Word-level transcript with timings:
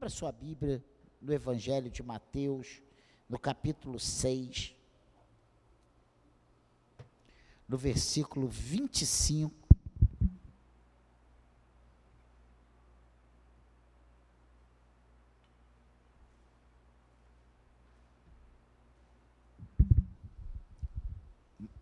Abra 0.00 0.08
sua 0.08 0.32
Bíblia 0.32 0.82
no 1.20 1.30
Evangelho 1.30 1.90
de 1.90 2.02
Mateus, 2.02 2.80
no 3.28 3.38
capítulo 3.38 4.00
6, 4.00 4.74
no 7.68 7.76
versículo 7.76 8.48
25. 8.48 9.54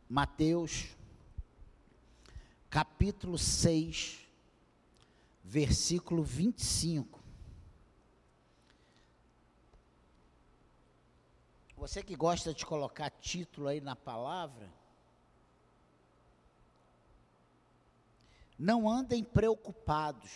Mateus, 0.08 0.88
capítulo 2.68 3.38
6, 3.38 4.18
versículo 5.44 6.24
25. 6.24 7.17
Você 11.78 12.02
que 12.02 12.16
gosta 12.16 12.52
de 12.52 12.66
colocar 12.66 13.08
título 13.08 13.68
aí 13.68 13.80
na 13.80 13.94
palavra, 13.94 14.68
não 18.58 18.90
andem 18.90 19.22
preocupados. 19.22 20.28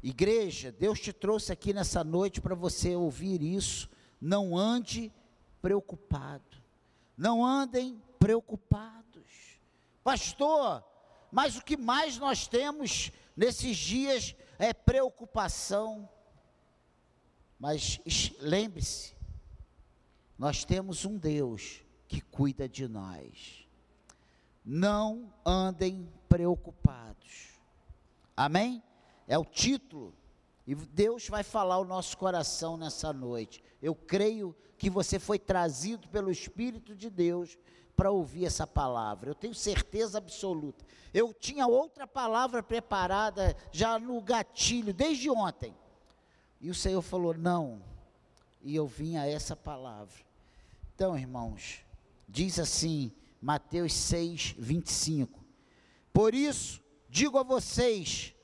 Igreja, 0.00 0.70
Deus 0.70 1.00
te 1.00 1.12
trouxe 1.12 1.52
aqui 1.52 1.72
nessa 1.72 2.04
noite 2.04 2.40
para 2.40 2.54
você 2.54 2.94
ouvir 2.94 3.42
isso. 3.42 3.90
Não 4.20 4.56
ande 4.56 5.12
preocupado. 5.60 6.62
Não 7.16 7.44
andem 7.44 8.00
preocupados. 8.20 9.58
Pastor, 10.04 10.84
mas 11.32 11.56
o 11.56 11.64
que 11.64 11.76
mais 11.76 12.18
nós 12.18 12.46
temos 12.46 13.10
nesses 13.36 13.76
dias 13.76 14.36
é 14.60 14.72
preocupação. 14.72 16.08
Mas 17.58 18.00
lembre-se, 18.40 19.14
nós 20.38 20.64
temos 20.64 21.04
um 21.04 21.18
Deus 21.18 21.82
que 22.06 22.20
cuida 22.20 22.68
de 22.68 22.86
nós. 22.86 23.66
Não 24.64 25.32
andem 25.44 26.08
preocupados. 26.28 27.58
Amém? 28.36 28.82
É 29.26 29.36
o 29.36 29.44
título. 29.44 30.14
E 30.66 30.74
Deus 30.74 31.28
vai 31.28 31.42
falar 31.42 31.78
o 31.78 31.84
nosso 31.84 32.16
coração 32.16 32.76
nessa 32.76 33.12
noite. 33.12 33.62
Eu 33.82 33.94
creio 33.94 34.54
que 34.76 34.88
você 34.88 35.18
foi 35.18 35.38
trazido 35.38 36.06
pelo 36.08 36.30
Espírito 36.30 36.94
de 36.94 37.10
Deus 37.10 37.58
para 37.96 38.12
ouvir 38.12 38.44
essa 38.44 38.66
palavra. 38.66 39.30
Eu 39.30 39.34
tenho 39.34 39.54
certeza 39.54 40.18
absoluta. 40.18 40.84
Eu 41.12 41.34
tinha 41.34 41.66
outra 41.66 42.06
palavra 42.06 42.62
preparada 42.62 43.56
já 43.72 43.98
no 43.98 44.20
gatilho 44.20 44.94
desde 44.94 45.28
ontem. 45.28 45.74
E 46.60 46.70
o 46.70 46.74
Senhor 46.74 47.02
falou: 47.02 47.34
"Não". 47.34 47.82
E 48.62 48.74
eu 48.74 48.86
vim 48.86 49.16
a 49.16 49.26
essa 49.26 49.54
palavra. 49.54 50.28
Então, 50.94 51.16
irmãos, 51.16 51.84
diz 52.28 52.58
assim, 52.58 53.12
Mateus 53.40 53.92
6, 53.94 54.56
25. 54.58 55.44
Por 56.12 56.34
isso, 56.34 56.82
digo 57.08 57.38
a 57.38 57.44
vocês, 57.44 58.34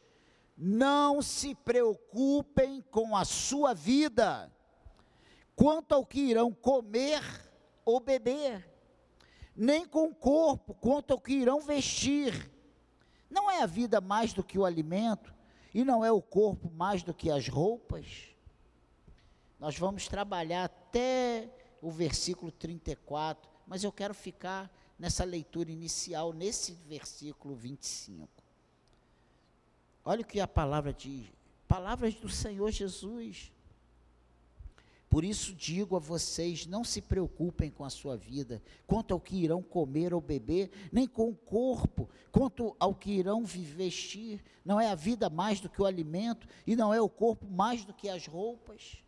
não 0.57 1.21
se 1.21 1.55
preocupem 1.55 2.81
com 2.93 3.17
a 3.17 3.25
sua 3.25 3.75
vida, 3.75 4.53
quanto 5.57 5.93
ao 5.93 6.07
que 6.07 6.21
irão 6.21 6.53
comer 6.53 7.23
ou 7.85 7.99
beber, 7.99 8.71
nem 9.57 9.85
com 9.85 10.09
o 10.09 10.15
corpo, 10.15 10.75
quanto 10.75 11.13
ao 11.13 11.21
que 11.21 11.33
irão 11.33 11.61
vestir. 11.61 12.53
Não 13.29 13.51
é 13.51 13.63
a 13.63 13.67
vida 13.67 14.01
mais 14.01 14.33
do 14.33 14.45
que 14.45 14.59
o 14.59 14.65
alimento, 14.65 15.34
e 15.75 15.85
não 15.85 16.05
é 16.05 16.13
o 16.13 16.23
corpo 16.23 16.71
mais 16.71 17.03
do 17.03 17.13
que 17.13 17.31
as 17.31 17.49
roupas? 17.49 18.29
Nós 19.59 19.77
vamos 19.77 20.07
trabalhar 20.07 20.65
até 20.65 21.51
o 21.83 21.91
versículo 21.91 22.53
34, 22.53 23.51
mas 23.67 23.83
eu 23.83 23.91
quero 23.91 24.15
ficar 24.15 24.73
nessa 24.99 25.25
leitura 25.25 25.73
inicial, 25.73 26.33
nesse 26.33 26.73
versículo 26.87 27.57
25. 27.57 28.29
Olha 30.05 30.21
o 30.21 30.25
que 30.25 30.39
a 30.39 30.47
palavra 30.47 30.93
diz: 30.93 31.27
palavras 31.67 32.15
do 32.15 32.29
Senhor 32.29 32.71
Jesus. 32.71 33.51
Por 35.15 35.25
isso 35.25 35.55
digo 35.55 35.95
a 35.95 36.01
vocês: 36.01 36.67
não 36.67 36.83
se 36.83 37.01
preocupem 37.01 37.71
com 37.71 37.85
a 37.85 37.89
sua 37.89 38.17
vida, 38.17 38.61
quanto 38.85 39.15
ao 39.15 39.21
que 39.21 39.37
irão 39.37 39.63
comer 39.63 40.13
ou 40.13 40.21
beber, 40.21 40.73
nem 40.91 41.07
com 41.07 41.29
o 41.29 41.37
corpo, 41.37 42.11
quanto 42.33 42.75
ao 42.81 42.93
que 42.93 43.13
irão 43.13 43.45
vestir. 43.45 44.43
Não 44.65 44.81
é 44.81 44.89
a 44.89 44.97
vida 44.97 45.31
mais 45.31 45.61
do 45.61 45.69
que 45.69 45.81
o 45.81 45.87
alimento, 45.87 46.49
e 46.67 46.75
não 46.75 46.93
é 46.93 47.01
o 47.01 47.09
corpo 47.09 47.47
mais 47.47 47.85
do 47.85 47.95
que 47.95 48.09
as 48.09 48.27
roupas. 48.27 49.05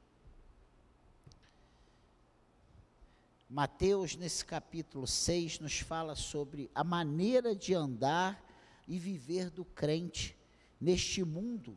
Mateus, 3.50 4.14
nesse 4.14 4.44
capítulo 4.44 5.08
6, 5.08 5.58
nos 5.58 5.80
fala 5.80 6.14
sobre 6.14 6.70
a 6.72 6.84
maneira 6.84 7.52
de 7.52 7.74
andar 7.74 8.40
e 8.86 8.96
viver 8.96 9.50
do 9.50 9.64
crente 9.64 10.36
neste 10.80 11.24
mundo 11.24 11.76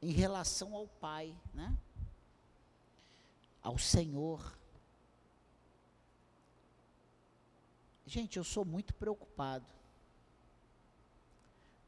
em 0.00 0.12
relação 0.12 0.76
ao 0.76 0.86
Pai, 0.86 1.34
né? 1.52 1.76
Ao 3.66 3.76
Senhor. 3.76 4.56
Gente, 8.06 8.36
eu 8.36 8.44
sou 8.44 8.64
muito 8.64 8.94
preocupado. 8.94 9.66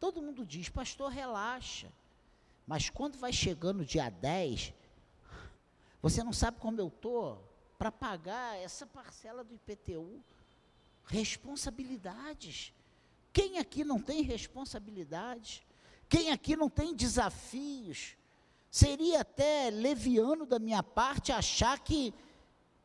Todo 0.01 0.21
mundo 0.21 0.45
diz, 0.45 0.69
pastor, 0.69 1.09
relaxa. 1.09 1.93
Mas 2.67 2.91
quando 2.91 3.17
vai 3.17 3.33
chegando 3.33 3.83
o 3.83 3.85
dia 3.85 4.11
10, 4.11 4.75
você 6.03 6.25
não 6.25 6.33
sabe 6.33 6.59
como 6.59 6.81
eu 6.81 6.89
estou 6.89 7.49
para 7.79 7.93
pagar 7.93 8.57
essa 8.57 8.85
parcela 8.85 9.45
do 9.45 9.55
IPTU. 9.55 10.21
Responsabilidades. 11.05 12.73
Quem 13.33 13.59
aqui 13.59 13.85
não 13.85 14.03
tem 14.03 14.23
responsabilidades? 14.23 15.63
Quem 16.09 16.33
aqui 16.33 16.57
não 16.57 16.69
tem 16.69 16.93
desafios? 16.93 18.17
Seria 18.71 19.23
até 19.23 19.71
leviano 19.71 20.45
da 20.45 20.59
minha 20.59 20.83
parte 20.83 21.33
achar 21.33 21.79
que 21.79 22.15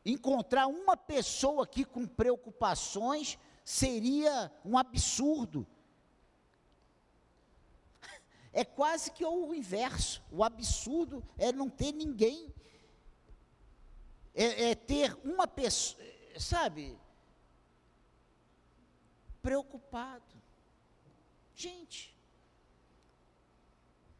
encontrar 0.04 0.66
uma 0.66 0.96
pessoa 0.96 1.64
aqui 1.64 1.84
com 1.84 2.06
preocupações 2.06 3.38
seria 3.64 4.52
um 4.64 4.76
absurdo. 4.76 5.66
É 8.52 8.64
quase 8.64 9.10
que 9.10 9.24
o 9.24 9.52
inverso. 9.52 10.22
O 10.30 10.44
absurdo 10.44 11.24
é 11.36 11.52
não 11.52 11.68
ter 11.68 11.92
ninguém. 11.92 12.54
É, 14.34 14.70
é 14.70 14.74
ter 14.74 15.16
uma 15.24 15.46
pessoa, 15.46 16.02
sabe? 16.38 16.96
Preocupado. 19.42 20.22
Gente, 21.54 22.14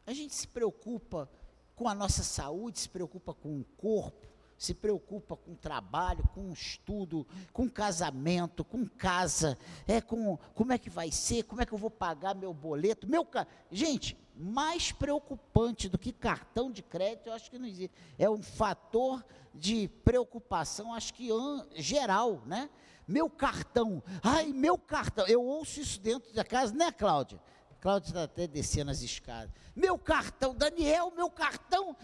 a 0.05 0.13
gente 0.13 0.35
se 0.35 0.47
preocupa 0.47 1.29
com 1.75 1.87
a 1.87 1.95
nossa 1.95 2.23
saúde, 2.23 2.79
se 2.79 2.89
preocupa 2.89 3.33
com 3.33 3.59
o 3.59 3.65
corpo, 3.77 4.27
se 4.57 4.73
preocupa 4.73 5.35
com 5.35 5.51
o 5.51 5.57
trabalho, 5.57 6.27
com 6.33 6.49
o 6.49 6.53
estudo, 6.53 7.27
com 7.51 7.63
o 7.63 7.71
casamento, 7.71 8.63
com 8.63 8.87
casa, 8.87 9.57
é 9.87 9.99
com 9.99 10.37
como 10.53 10.71
é 10.71 10.77
que 10.77 10.89
vai 10.89 11.11
ser, 11.11 11.43
como 11.43 11.61
é 11.61 11.65
que 11.65 11.73
eu 11.73 11.77
vou 11.77 11.91
pagar 11.91 12.33
meu 12.33 12.53
boleto, 12.53 13.07
meu 13.07 13.27
gente, 13.69 14.17
mais 14.35 14.91
preocupante 14.91 15.87
do 15.89 15.97
que 15.97 16.11
cartão 16.11 16.71
de 16.71 16.81
crédito, 16.81 17.27
eu 17.27 17.33
acho 17.33 17.49
que 17.49 17.59
não 17.59 17.67
existe. 17.67 17.95
É 18.17 18.29
um 18.29 18.41
fator 18.41 19.23
de 19.53 19.87
preocupação, 20.03 20.93
acho 20.93 21.13
que 21.13 21.29
geral, 21.75 22.41
né? 22.45 22.69
Meu 23.07 23.29
cartão, 23.29 24.01
ai, 24.23 24.51
meu 24.51 24.77
cartão, 24.77 25.27
eu 25.27 25.43
ouço 25.43 25.79
isso 25.79 25.99
dentro 26.01 26.33
da 26.33 26.43
casa, 26.43 26.73
né, 26.73 26.91
Cláudia? 26.91 27.39
Cláudio 27.85 28.07
está 28.07 28.23
até 28.23 28.47
descendo 28.47 28.89
as 28.89 29.01
escadas. 29.01 29.53
Meu 29.75 29.95
cartão, 29.95 30.55
Daniel, 30.55 31.11
meu 31.11 31.29
cartão. 31.29 31.95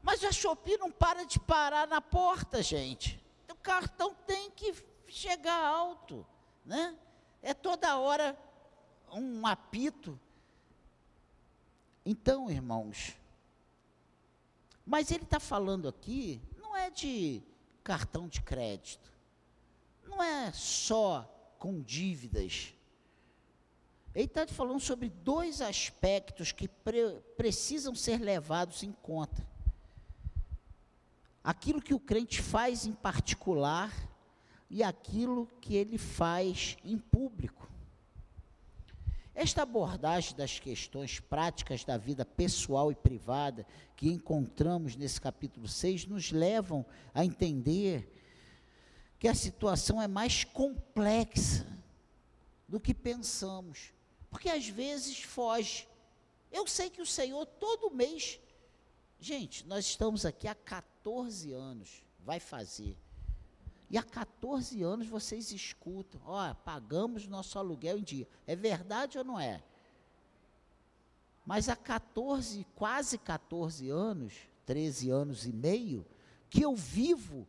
Mas 0.00 0.22
a 0.22 0.30
Shopee 0.30 0.76
não 0.76 0.92
para 0.92 1.24
de 1.24 1.40
parar 1.40 1.88
na 1.88 2.00
porta, 2.00 2.62
gente. 2.62 3.20
O 3.50 3.56
cartão 3.56 4.14
tem 4.28 4.48
que 4.52 4.72
chegar 5.08 5.60
alto, 5.60 6.24
né? 6.64 6.96
É 7.42 7.52
toda 7.52 7.98
hora 7.98 8.38
um 9.10 9.44
apito. 9.44 10.20
Então, 12.06 12.48
irmãos, 12.48 13.16
mas 14.86 15.10
ele 15.10 15.24
está 15.24 15.40
falando 15.40 15.88
aqui, 15.88 16.40
não 16.56 16.76
é 16.76 16.90
de 16.90 17.42
cartão 17.82 18.28
de 18.28 18.40
crédito, 18.40 19.10
não 20.04 20.22
é 20.22 20.52
só 20.52 21.28
com 21.58 21.82
dívidas, 21.82 22.72
ele 24.14 24.26
está 24.26 24.46
falando 24.46 24.80
sobre 24.80 25.08
dois 25.08 25.60
aspectos 25.60 26.52
que 26.52 26.68
pre 26.68 27.20
precisam 27.36 27.94
ser 27.94 28.20
levados 28.20 28.82
em 28.82 28.92
conta. 28.92 29.44
Aquilo 31.42 31.82
que 31.82 31.92
o 31.92 31.98
crente 31.98 32.40
faz 32.40 32.86
em 32.86 32.92
particular 32.92 33.92
e 34.70 34.82
aquilo 34.82 35.46
que 35.60 35.74
ele 35.74 35.98
faz 35.98 36.76
em 36.84 36.96
público. 36.96 37.68
Esta 39.34 39.62
abordagem 39.62 40.36
das 40.36 40.60
questões 40.60 41.18
práticas 41.18 41.84
da 41.84 41.96
vida 41.96 42.24
pessoal 42.24 42.92
e 42.92 42.94
privada 42.94 43.66
que 43.96 44.08
encontramos 44.08 44.94
nesse 44.94 45.20
capítulo 45.20 45.66
6 45.66 46.06
nos 46.06 46.30
levam 46.30 46.86
a 47.12 47.24
entender 47.24 48.08
que 49.18 49.26
a 49.26 49.34
situação 49.34 50.00
é 50.00 50.06
mais 50.06 50.44
complexa 50.44 51.66
do 52.68 52.78
que 52.78 52.94
pensamos, 52.94 53.92
porque 54.34 54.50
às 54.50 54.66
vezes 54.66 55.22
foge. 55.22 55.86
Eu 56.50 56.66
sei 56.66 56.90
que 56.90 57.00
o 57.00 57.06
Senhor 57.06 57.46
todo 57.46 57.94
mês, 57.94 58.40
gente, 59.20 59.64
nós 59.64 59.86
estamos 59.86 60.26
aqui 60.26 60.48
há 60.48 60.56
14 60.56 61.52
anos, 61.52 62.04
vai 62.18 62.40
fazer. 62.40 62.98
E 63.88 63.96
há 63.96 64.02
14 64.02 64.82
anos 64.82 65.06
vocês 65.06 65.52
escutam, 65.52 66.20
ó, 66.24 66.52
pagamos 66.52 67.28
nosso 67.28 67.60
aluguel 67.60 67.96
em 67.98 68.02
dia. 68.02 68.28
É 68.44 68.56
verdade 68.56 69.18
ou 69.18 69.22
não 69.22 69.38
é? 69.38 69.62
Mas 71.46 71.68
há 71.68 71.76
14, 71.76 72.66
quase 72.74 73.18
14 73.18 73.88
anos, 73.88 74.34
13 74.66 75.10
anos 75.10 75.46
e 75.46 75.52
meio, 75.52 76.04
que 76.50 76.62
eu 76.62 76.74
vivo 76.74 77.46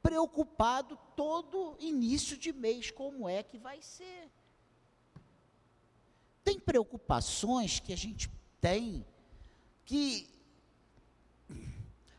preocupado 0.00 0.96
todo 1.16 1.76
início 1.80 2.36
de 2.36 2.52
mês, 2.52 2.92
como 2.92 3.28
é 3.28 3.42
que 3.42 3.58
vai 3.58 3.82
ser. 3.82 4.30
Tem 6.52 6.60
preocupações 6.60 7.80
que 7.80 7.94
a 7.94 7.96
gente 7.96 8.30
tem 8.60 9.06
que 9.86 10.28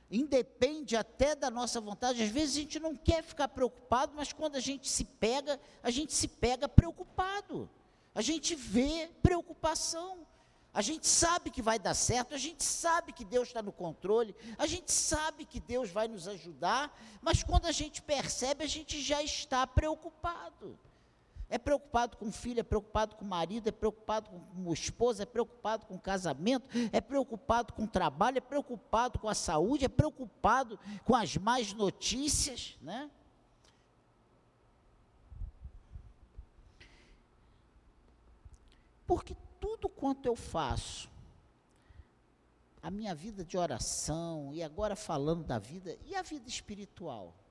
independe 0.10 0.96
até 0.96 1.36
da 1.36 1.52
nossa 1.52 1.80
vontade. 1.80 2.24
Às 2.24 2.32
vezes 2.32 2.58
a 2.58 2.60
gente 2.62 2.80
não 2.80 2.96
quer 2.96 3.24
ficar 3.24 3.48
preocupado, 3.48 4.14
mas 4.16 4.34
quando 4.34 4.56
a 4.56 4.60
gente 4.60 4.90
se 4.90 5.06
pega, 5.06 5.60
a 5.84 5.92
gente 5.92 6.14
se 6.14 6.28
pega 6.28 6.68
preocupado. 6.68 7.70
A 8.16 8.24
gente 8.24 8.56
vê 8.56 9.12
preocupação. 9.22 10.26
A 10.74 10.82
gente 10.82 11.06
sabe 11.06 11.52
que 11.52 11.62
vai 11.62 11.78
dar 11.78 11.94
certo, 11.94 12.34
a 12.34 12.38
gente 12.40 12.64
sabe 12.64 13.14
que 13.14 13.24
Deus 13.24 13.50
está 13.50 13.62
no 13.62 13.72
controle, 13.72 14.36
a 14.58 14.66
gente 14.66 14.92
sabe 14.92 15.46
que 15.46 15.60
Deus 15.60 15.92
vai 15.92 16.08
nos 16.08 16.28
ajudar, 16.28 16.92
mas 17.22 17.44
quando 17.44 17.68
a 17.68 17.72
gente 17.72 18.02
percebe, 18.02 18.64
a 18.64 18.68
gente 18.68 19.00
já 19.00 19.22
está 19.22 19.68
preocupado. 19.68 20.80
É 21.54 21.60
preocupado 21.60 22.18
com 22.18 22.30
o 22.30 22.32
filho, 22.32 22.62
é 22.62 22.64
preocupado 22.64 23.16
com 23.16 23.24
o 23.24 23.28
marido, 23.28 23.70
é 23.70 23.72
preocupado 23.72 24.28
com 24.28 24.72
a 24.72 24.74
esposa, 24.74 25.22
é 25.22 25.26
preocupado 25.28 25.86
com 25.86 25.94
o 25.94 26.00
casamento, 26.00 26.68
é 26.92 27.00
preocupado 27.00 27.74
com 27.74 27.84
o 27.84 27.88
trabalho, 27.88 28.40
é 28.40 28.42
preocupado 28.42 29.20
com 29.20 29.30
a 29.30 29.36
saúde, 29.36 29.86
é 29.86 29.88
preocupado 29.88 30.80
com 31.06 31.16
as 31.16 31.38
más 31.38 31.72
notícias, 31.72 32.76
né? 32.82 33.08
Porque 39.06 39.38
tudo 39.60 39.88
quanto 39.88 40.26
eu 40.26 40.36
faço, 40.36 41.08
a 42.82 42.90
minha 42.90 43.14
vida 43.14 43.46
de 43.46 43.60
oração, 43.60 44.50
e 44.56 44.64
agora 44.64 44.96
falando 44.96 45.44
da 45.44 45.60
vida, 45.60 46.00
e 46.04 46.16
a 46.16 46.24
vida 46.24 46.50
espiritual? 46.50 47.43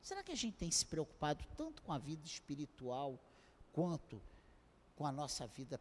Será 0.00 0.22
que 0.22 0.32
a 0.32 0.36
gente 0.36 0.56
tem 0.56 0.70
se 0.70 0.84
preocupado 0.84 1.44
tanto 1.56 1.82
com 1.82 1.92
a 1.92 1.98
vida 1.98 2.26
espiritual 2.26 3.18
quanto 3.72 4.20
com 4.96 5.06
a 5.06 5.12
nossa 5.12 5.46
vida 5.46 5.80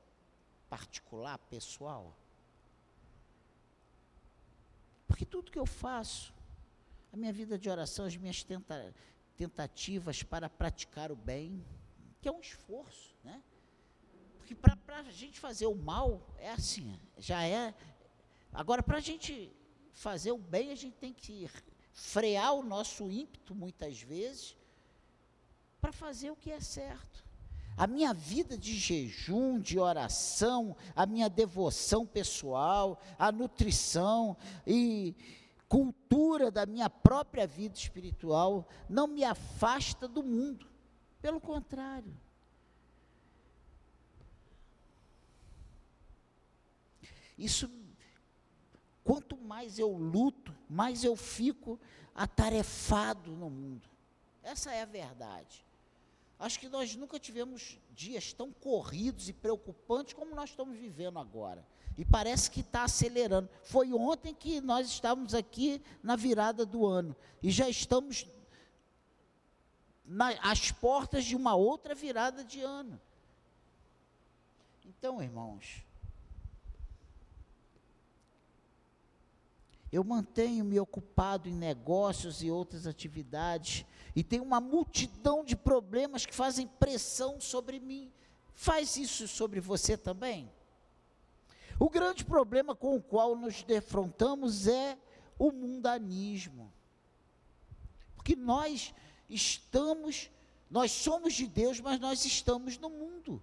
particular, 0.69 1.37
pessoal? 1.37 2.15
Porque 5.07 5.25
tudo 5.25 5.51
que 5.51 5.59
eu 5.59 5.65
faço, 5.65 6.33
a 7.11 7.17
minha 7.17 7.33
vida 7.33 7.57
de 7.57 7.69
oração, 7.69 8.05
as 8.05 8.15
minhas 8.15 8.43
tenta, 8.43 8.93
tentativas 9.35 10.21
para 10.21 10.49
praticar 10.49 11.11
o 11.11 11.15
bem, 11.15 11.65
que 12.21 12.27
é 12.27 12.31
um 12.31 12.39
esforço, 12.39 13.15
né? 13.23 13.41
Porque 14.37 14.53
para 14.53 14.99
a 14.99 15.03
gente 15.11 15.39
fazer 15.39 15.65
o 15.65 15.75
mal 15.75 16.21
é 16.37 16.51
assim, 16.51 16.99
já 17.17 17.43
é. 17.45 17.73
Agora, 18.51 18.83
para 18.83 18.97
a 18.97 19.01
gente 19.01 19.51
fazer 19.93 20.31
o 20.31 20.37
bem, 20.37 20.71
a 20.71 20.75
gente 20.75 20.97
tem 20.97 21.13
que 21.13 21.49
frear 21.99 22.53
o 22.53 22.63
nosso 22.63 23.11
ímpeto, 23.11 23.53
muitas 23.53 24.01
vezes, 24.01 24.55
para 25.81 25.91
fazer 25.91 26.31
o 26.31 26.35
que 26.35 26.49
é 26.49 26.61
certo. 26.61 27.25
A 27.77 27.85
minha 27.85 28.13
vida 28.13 28.57
de 28.57 28.73
jejum, 28.73 29.59
de 29.59 29.77
oração, 29.77 30.75
a 30.95 31.05
minha 31.05 31.29
devoção 31.29 32.05
pessoal, 32.05 33.01
a 33.17 33.31
nutrição 33.31 34.35
e 34.65 35.13
cultura 35.67 36.49
da 36.49 36.65
minha 36.65 36.89
própria 36.89 37.45
vida 37.45 37.75
espiritual 37.75 38.67
não 38.89 39.07
me 39.07 39.23
afasta 39.23 40.07
do 40.07 40.23
mundo. 40.23 40.67
Pelo 41.21 41.39
contrário. 41.39 42.17
Isso 47.37 47.69
Quanto 49.09 49.35
mais 49.35 49.79
eu 49.79 49.91
luto, 49.91 50.55
mais 50.69 51.03
eu 51.03 51.15
fico 51.15 51.79
atarefado 52.13 53.31
no 53.31 53.49
mundo. 53.49 53.87
Essa 54.43 54.71
é 54.71 54.81
a 54.81 54.85
verdade. 54.85 55.65
Acho 56.39 56.59
que 56.59 56.69
nós 56.69 56.95
nunca 56.95 57.19
tivemos 57.19 57.77
dias 57.93 58.31
tão 58.31 58.51
corridos 58.51 59.27
e 59.27 59.33
preocupantes 59.33 60.13
como 60.13 60.35
nós 60.35 60.51
estamos 60.51 60.77
vivendo 60.77 61.19
agora. 61.19 61.65
E 61.97 62.05
parece 62.05 62.49
que 62.49 62.61
está 62.61 62.83
acelerando. 62.83 63.49
Foi 63.63 63.91
ontem 63.91 64.33
que 64.33 64.61
nós 64.61 64.87
estávamos 64.87 65.33
aqui 65.33 65.81
na 66.01 66.15
virada 66.15 66.65
do 66.65 66.85
ano. 66.85 67.13
E 67.43 67.51
já 67.51 67.67
estamos 67.67 68.25
às 70.41 70.71
portas 70.71 71.25
de 71.25 71.35
uma 71.35 71.55
outra 71.55 71.93
virada 71.93 72.43
de 72.43 72.61
ano. 72.61 72.99
Então, 74.85 75.21
irmãos, 75.21 75.83
Eu 79.91 80.03
mantenho-me 80.03 80.79
ocupado 80.79 81.49
em 81.49 81.53
negócios 81.53 82.43
e 82.43 82.51
outras 82.51 82.85
atividades, 82.85 83.85
e 84.15 84.23
tenho 84.23 84.43
uma 84.43 84.61
multidão 84.61 85.43
de 85.43 85.55
problemas 85.55 86.25
que 86.25 86.33
fazem 86.33 86.67
pressão 86.67 87.41
sobre 87.41 87.79
mim. 87.79 88.11
Faz 88.53 88.97
isso 88.97 89.27
sobre 89.27 89.59
você 89.59 89.97
também? 89.97 90.51
O 91.79 91.89
grande 91.89 92.25
problema 92.25 92.75
com 92.75 92.95
o 92.95 93.01
qual 93.01 93.35
nos 93.35 93.63
defrontamos 93.63 94.67
é 94.67 94.97
o 95.39 95.51
mundanismo. 95.51 96.71
Porque 98.15 98.35
nós 98.35 98.93
estamos, 99.29 100.29
nós 100.69 100.91
somos 100.91 101.33
de 101.33 101.47
Deus, 101.47 101.79
mas 101.79 101.99
nós 101.99 102.25
estamos 102.25 102.77
no 102.77 102.89
mundo. 102.89 103.41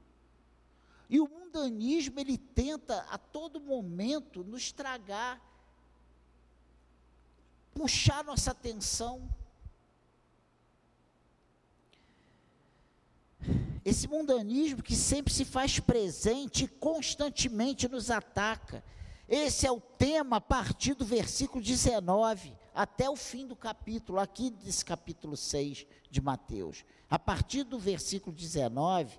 E 1.09 1.19
o 1.19 1.27
mundanismo, 1.27 2.21
ele 2.21 2.37
tenta 2.37 3.07
a 3.09 3.17
todo 3.17 3.59
momento 3.59 4.45
nos 4.45 4.71
tragar 4.71 5.41
puxar 7.77 8.25
nossa 8.25 8.53
atenção. 8.53 9.29
Esse 13.85 14.09
mundanismo 14.09 14.83
que 14.83 14.97
sempre 14.97 15.33
se 15.33 15.45
faz 15.45 15.79
presente 15.79 16.65
e 16.65 16.69
constantemente 16.69 17.87
nos 17.87 18.11
ataca. 18.11 18.83
Esse 19.29 19.67
é 19.67 19.71
o 19.71 19.81
tema 19.81 20.39
a 20.39 20.41
partir 20.41 20.95
do 20.95 21.05
versículo 21.05 21.63
19 21.63 22.57
até 22.75 23.09
o 23.09 23.17
fim 23.17 23.47
do 23.47 23.55
capítulo, 23.55 24.19
aqui 24.19 24.51
desse 24.51 24.85
capítulo 24.85 25.37
6 25.37 25.87
de 26.11 26.21
Mateus. 26.21 26.85
A 27.09 27.19
partir 27.19 27.63
do 27.63 27.79
versículo 27.79 28.35
19, 28.35 29.19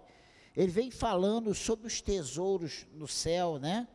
ele 0.56 0.72
vem 0.72 0.92
falando 0.92 1.54
sobre 1.54 1.88
os 1.88 2.02
tesouros 2.02 2.88
no 2.94 3.08
céu, 3.08 3.60
né? 3.60 3.88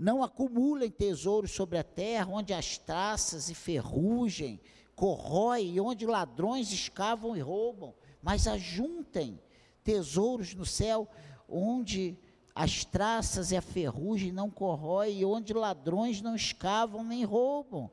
Não 0.00 0.22
acumulem 0.22 0.90
tesouros 0.90 1.50
sobre 1.50 1.76
a 1.76 1.84
terra, 1.84 2.32
onde 2.32 2.54
as 2.54 2.78
traças 2.78 3.50
e 3.50 3.54
ferrugem 3.54 4.58
corroem, 4.96 5.74
e 5.74 5.78
onde 5.78 6.06
ladrões 6.06 6.72
escavam 6.72 7.36
e 7.36 7.40
roubam, 7.40 7.92
mas 8.22 8.46
ajuntem 8.46 9.38
tesouros 9.84 10.54
no 10.54 10.64
céu, 10.64 11.06
onde 11.46 12.18
as 12.54 12.82
traças 12.82 13.52
e 13.52 13.58
a 13.58 13.60
ferrugem 13.60 14.32
não 14.32 14.48
corroem, 14.48 15.18
e 15.18 15.24
onde 15.26 15.52
ladrões 15.52 16.22
não 16.22 16.34
escavam 16.34 17.04
nem 17.04 17.22
roubam. 17.22 17.90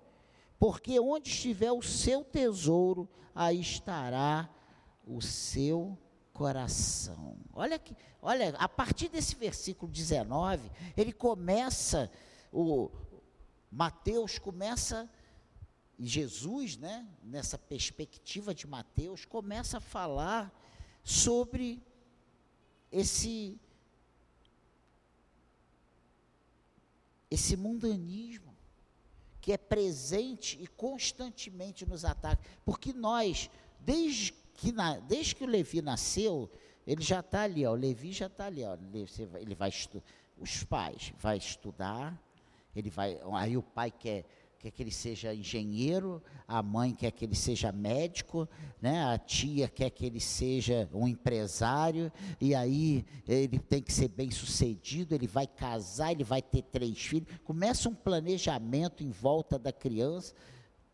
Porque 0.57 0.97
onde 1.01 1.27
estiver 1.27 1.73
o 1.73 1.81
seu 1.81 2.23
tesouro, 2.23 3.09
aí 3.35 3.59
estará 3.59 4.49
o 5.05 5.21
seu 5.21 5.97
coração. 6.37 7.35
Olha 7.51 7.79
que, 7.79 7.95
olha, 8.21 8.55
a 8.59 8.69
partir 8.69 9.09
desse 9.09 9.35
versículo 9.35 9.91
19, 9.91 10.71
ele 10.95 11.11
começa 11.11 12.11
o 12.53 12.91
Mateus 13.71 14.37
começa 14.37 15.09
Jesus, 15.99 16.77
né, 16.77 17.07
nessa 17.23 17.57
perspectiva 17.57 18.53
de 18.53 18.67
Mateus, 18.67 19.25
começa 19.25 19.77
a 19.79 19.81
falar 19.81 20.53
sobre 21.03 21.81
esse 22.91 23.59
esse 27.29 27.57
mundanismo 27.57 28.55
que 29.41 29.51
é 29.51 29.57
presente 29.57 30.57
e 30.61 30.67
constantemente 30.67 31.85
nos 31.85 32.05
ataca, 32.05 32.41
porque 32.63 32.93
nós, 32.93 33.49
desde 33.79 34.33
que 34.57 34.71
na, 34.73 34.99
desde 34.99 35.35
que 35.35 35.43
o 35.43 35.47
Levi 35.47 35.81
nasceu, 35.81 36.49
Ele 36.85 37.01
já 37.01 37.21
está 37.21 37.43
ali, 37.43 37.65
ó, 37.65 37.71
o 37.71 37.75
Levi 37.75 38.11
já 38.11 38.25
está 38.25 38.47
ali, 38.47 38.63
ó, 38.63 38.75
ele 39.39 39.55
vai 39.55 39.71
os 40.37 40.63
pais 40.63 41.13
vai 41.19 41.37
estudar, 41.37 42.21
ele 42.75 42.89
vai, 42.89 43.19
aí 43.33 43.55
o 43.57 43.63
pai 43.63 43.89
quer 43.91 44.25
quer 44.59 44.71
que 44.71 44.81
ele 44.81 44.91
seja 44.91 45.33
engenheiro, 45.33 46.21
a 46.47 46.63
mãe 46.63 46.93
quer 46.93 47.11
que 47.11 47.23
ele 47.23 47.35
seja 47.35 47.71
médico, 47.71 48.49
né? 48.81 49.03
a 49.05 49.17
tia 49.17 49.67
quer 49.67 49.89
que 49.89 50.05
ele 50.05 50.19
seja 50.19 50.89
um 50.93 51.07
empresário, 51.07 52.11
e 52.41 52.55
aí 52.55 53.05
ele 53.27 53.59
tem 53.59 53.81
que 53.81 53.93
ser 53.93 54.07
bem 54.07 54.31
sucedido, 54.31 55.13
ele 55.13 55.27
vai 55.27 55.45
casar, 55.45 56.11
ele 56.11 56.23
vai 56.23 56.41
ter 56.41 56.63
três 56.63 56.97
filhos. 56.97 57.27
Começa 57.43 57.87
um 57.87 57.95
planejamento 57.95 59.03
em 59.03 59.11
volta 59.11 59.59
da 59.59 59.71
criança. 59.71 60.33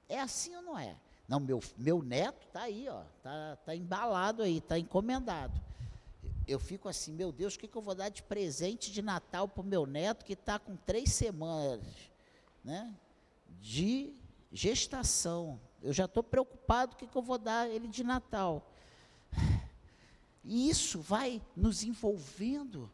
É 0.10 0.20
assim 0.20 0.54
ou 0.56 0.62
não 0.62 0.78
é? 0.78 0.96
Não, 1.34 1.40
meu, 1.40 1.60
meu 1.76 2.04
neto 2.04 2.46
está 2.46 2.62
aí, 2.62 2.88
ó, 2.88 3.02
tá, 3.24 3.58
tá 3.66 3.76
embalado 3.76 4.44
aí, 4.44 4.60
está 4.60 4.78
encomendado. 4.78 5.60
Eu 6.48 6.60
fico 6.60 6.88
assim, 6.88 7.12
meu 7.12 7.32
Deus, 7.32 7.56
o 7.56 7.60
que, 7.60 7.68
que 7.68 7.76
eu 7.76 7.82
vou 7.82 7.96
dar 7.96 8.10
de 8.10 8.22
presente 8.22 8.92
de 8.92 9.02
Natal 9.02 9.48
para 9.48 9.62
o 9.62 9.66
meu 9.66 9.88
neto 9.88 10.24
que 10.24 10.34
está 10.34 10.60
com 10.60 10.76
três 10.76 11.12
semanas, 11.12 11.88
né? 12.64 12.94
de 13.60 14.14
gestação. 14.52 15.60
Eu 15.82 15.92
já 15.92 16.06
estou 16.06 16.22
preocupado 16.22 16.94
o 16.94 16.98
que, 16.98 17.08
que 17.08 17.18
eu 17.18 17.24
vou 17.24 17.40
dar 17.40 17.68
ele 17.68 17.88
de 17.88 18.04
Natal. 18.04 18.72
E 20.44 20.70
isso 20.70 21.00
vai 21.00 21.42
nos 21.56 21.82
envolvendo. 21.82 22.92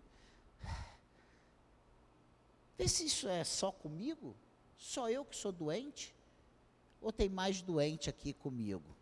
Vê 2.78 2.88
se 2.88 3.06
isso 3.06 3.28
é 3.28 3.44
só 3.44 3.70
comigo? 3.70 4.34
Só 4.78 5.10
eu 5.10 5.26
que 5.26 5.36
sou 5.36 5.52
doente? 5.52 6.16
Ou 7.02 7.12
tem 7.12 7.30
mais 7.30 7.62
doente 7.62 8.10
aqui 8.10 8.34
comigo? 8.34 8.96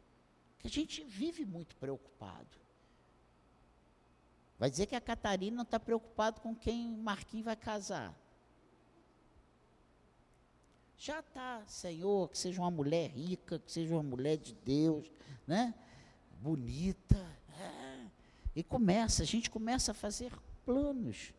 Que 0.60 0.68
a 0.68 0.70
gente 0.72 1.04
vive 1.04 1.46
muito 1.46 1.76
preocupado. 1.76 2.58
Vai 4.60 4.70
dizer 4.70 4.88
que 4.88 4.96
a 4.96 5.02
Catarina 5.02 5.56
não 5.58 5.64
está 5.64 5.80
preocupada 5.80 6.40
com 6.40 6.56
quem 6.56 6.98
Marquinhos 6.98 7.46
vai 7.46 7.56
casar. 7.56 8.16
Já 10.98 11.20
está, 11.20 11.64
Senhor, 11.68 12.28
que 12.30 12.38
seja 12.38 12.60
uma 12.60 12.72
mulher 12.72 13.12
rica, 13.12 13.60
que 13.60 13.72
seja 13.72 13.94
uma 13.94 14.02
mulher 14.02 14.36
de 14.38 14.54
Deus, 14.54 15.12
né? 15.46 15.76
Bonita. 16.42 17.18
É. 17.60 18.08
E 18.56 18.64
começa, 18.64 19.22
a 19.22 19.26
gente 19.26 19.50
começa 19.50 19.92
a 19.92 19.94
fazer 19.94 20.34
planos. 20.66 21.34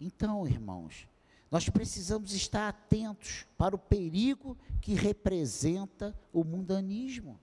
Então, 0.00 0.46
irmãos, 0.48 1.06
nós 1.50 1.68
precisamos 1.68 2.32
estar 2.32 2.68
atentos 2.68 3.44
para 3.58 3.74
o 3.74 3.78
perigo 3.78 4.56
que 4.80 4.94
representa 4.94 6.16
o 6.32 6.44
mundanismo. 6.44 7.40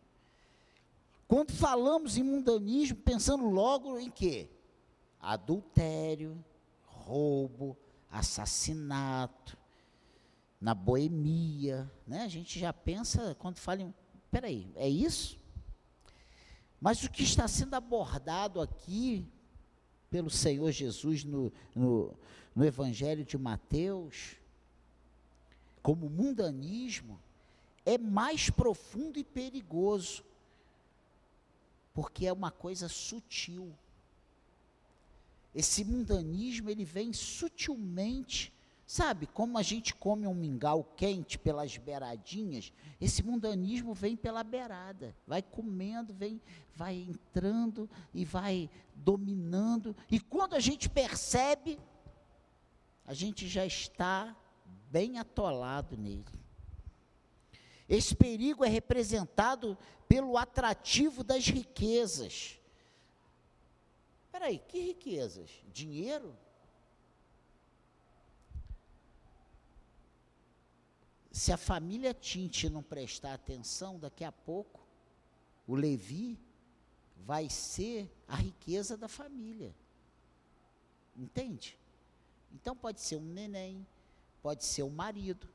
Quando 1.27 1.51
falamos 1.51 2.15
em 2.15 2.23
mundanismo, 2.23 2.97
pensando 2.97 3.49
logo 3.49 3.99
em 3.99 4.09
quê? 4.09 4.49
Adultério, 5.19 6.43
roubo, 6.85 7.77
assassinato, 8.09 9.57
na 10.59 10.73
boemia, 10.73 11.91
né? 12.07 12.23
A 12.23 12.27
gente 12.29 12.57
já 12.57 12.71
pensa 12.71 13.35
quando 13.35 13.57
fala 13.57 13.81
em, 13.81 13.93
peraí, 14.31 14.71
é 14.75 14.87
isso? 14.87 15.37
Mas 16.79 17.03
o 17.03 17.11
que 17.11 17.23
está 17.23 17.47
sendo 17.47 17.73
abordado 17.73 18.61
aqui 18.61 19.27
pelo 20.09 20.29
Senhor 20.29 20.71
Jesus 20.71 21.23
no, 21.23 21.51
no, 21.75 22.13
no 22.55 22.65
Evangelho 22.65 23.23
de 23.23 23.37
Mateus, 23.37 24.37
como 25.81 26.09
mundanismo, 26.09 27.19
é 27.85 27.97
mais 27.97 28.49
profundo 28.49 29.17
e 29.17 29.23
perigoso, 29.23 30.23
porque 31.93 32.25
é 32.25 32.33
uma 32.33 32.51
coisa 32.51 32.89
sutil. 32.89 33.73
Esse 35.55 35.83
mundanismo, 35.83 36.69
ele 36.69 36.83
vem 36.83 37.13
sutilmente, 37.13 38.53
sabe, 38.87 39.27
como 39.27 39.57
a 39.57 39.61
gente 39.61 39.93
come 39.93 40.25
um 40.25 40.33
mingau 40.33 40.81
quente 40.95 41.37
pelas 41.37 41.75
beiradinhas, 41.75 42.71
esse 43.01 43.21
mundanismo 43.21 43.93
vem 43.93 44.15
pela 44.15 44.45
beirada, 44.45 45.13
vai 45.27 45.41
comendo, 45.41 46.13
vem, 46.13 46.41
vai 46.73 46.95
entrando 46.95 47.89
e 48.13 48.23
vai 48.23 48.69
dominando, 48.95 49.93
e 50.09 50.21
quando 50.21 50.55
a 50.55 50.59
gente 50.61 50.89
percebe, 50.89 51.77
a 53.05 53.13
gente 53.13 53.45
já 53.45 53.65
está 53.65 54.33
bem 54.89 55.19
atolado 55.19 55.97
nele. 55.97 56.25
Esse 57.89 58.15
perigo 58.15 58.63
é 58.63 58.69
representado 58.69 59.77
pelo 60.07 60.37
atrativo 60.37 61.25
das 61.25 61.45
riquezas. 61.47 62.57
Peraí, 64.31 64.59
que 64.59 64.79
riquezas? 64.79 65.49
Dinheiro? 65.73 66.37
Se 71.37 71.53
a 71.53 71.57
família 71.57 72.15
Tinte 72.15 72.67
não 72.67 72.81
prestar 72.81 73.35
atenção, 73.35 73.99
daqui 73.99 74.23
a 74.23 74.31
pouco, 74.31 74.81
o 75.67 75.75
Levi 75.75 76.35
vai 77.15 77.47
ser 77.47 78.11
a 78.27 78.35
riqueza 78.37 78.97
da 78.97 79.07
família. 79.07 79.71
Entende? 81.15 81.77
Então 82.51 82.75
pode 82.75 83.01
ser 83.01 83.17
um 83.17 83.21
neném, 83.21 83.85
pode 84.41 84.65
ser 84.65 84.81
o 84.81 84.89
marido, 84.89 85.47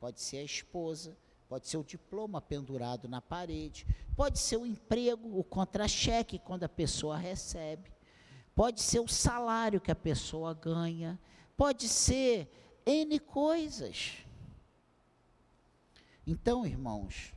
pode 0.00 0.20
ser 0.20 0.38
a 0.38 0.42
esposa, 0.42 1.16
pode 1.48 1.68
ser 1.68 1.76
o 1.76 1.84
diploma 1.84 2.40
pendurado 2.40 3.08
na 3.08 3.22
parede, 3.22 3.86
pode 4.16 4.40
ser 4.40 4.56
o 4.56 4.66
emprego, 4.66 5.38
o 5.38 5.44
contra-cheque 5.44 6.40
quando 6.40 6.64
a 6.64 6.68
pessoa 6.68 7.16
recebe 7.16 7.92
pode 8.56 8.80
ser 8.80 8.98
o 8.98 9.06
salário 9.06 9.80
que 9.80 9.92
a 9.92 9.94
pessoa 9.94 10.52
ganha, 10.52 11.16
pode 11.56 11.88
ser 11.88 12.50
N 12.84 13.20
coisas. 13.20 14.26
Então, 16.30 16.66
irmãos, 16.66 17.32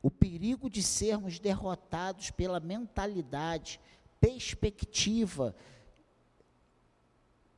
o 0.00 0.08
perigo 0.08 0.70
de 0.70 0.84
sermos 0.84 1.40
derrotados 1.40 2.30
pela 2.30 2.60
mentalidade, 2.60 3.80
perspectiva 4.20 5.52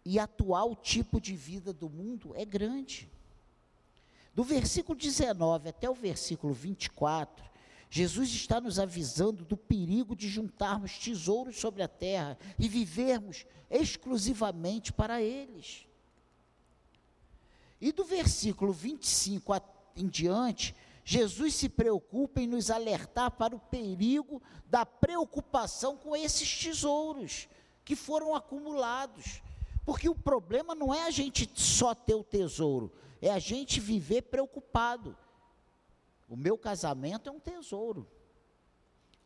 e 0.02 0.18
atual 0.18 0.74
tipo 0.74 1.20
de 1.20 1.36
vida 1.36 1.74
do 1.74 1.90
mundo 1.90 2.34
é 2.34 2.46
grande. 2.46 3.06
Do 4.34 4.42
versículo 4.42 4.98
19 4.98 5.68
até 5.68 5.90
o 5.90 5.94
versículo 5.94 6.54
24, 6.54 7.44
Jesus 7.90 8.30
está 8.30 8.62
nos 8.62 8.78
avisando 8.78 9.44
do 9.44 9.58
perigo 9.58 10.16
de 10.16 10.26
juntarmos 10.26 10.98
tesouros 10.98 11.60
sobre 11.60 11.82
a 11.82 11.88
terra 11.88 12.38
e 12.58 12.66
vivermos 12.66 13.44
exclusivamente 13.68 14.90
para 14.90 15.20
eles. 15.20 15.86
E 17.80 17.92
do 17.92 18.04
versículo 18.04 18.72
25 18.72 19.52
em 19.96 20.06
diante, 20.06 20.74
Jesus 21.04 21.54
se 21.54 21.68
preocupa 21.68 22.40
em 22.40 22.46
nos 22.46 22.70
alertar 22.70 23.30
para 23.30 23.56
o 23.56 23.60
perigo 23.60 24.42
da 24.66 24.84
preocupação 24.84 25.96
com 25.96 26.14
esses 26.14 26.62
tesouros 26.62 27.48
que 27.84 27.96
foram 27.96 28.34
acumulados. 28.34 29.42
Porque 29.84 30.08
o 30.08 30.14
problema 30.14 30.74
não 30.74 30.94
é 30.94 31.04
a 31.04 31.10
gente 31.10 31.50
só 31.54 31.94
ter 31.94 32.14
o 32.14 32.22
tesouro, 32.22 32.92
é 33.20 33.30
a 33.30 33.38
gente 33.38 33.80
viver 33.80 34.22
preocupado. 34.22 35.16
O 36.28 36.36
meu 36.36 36.56
casamento 36.56 37.28
é 37.28 37.32
um 37.32 37.40
tesouro. 37.40 38.06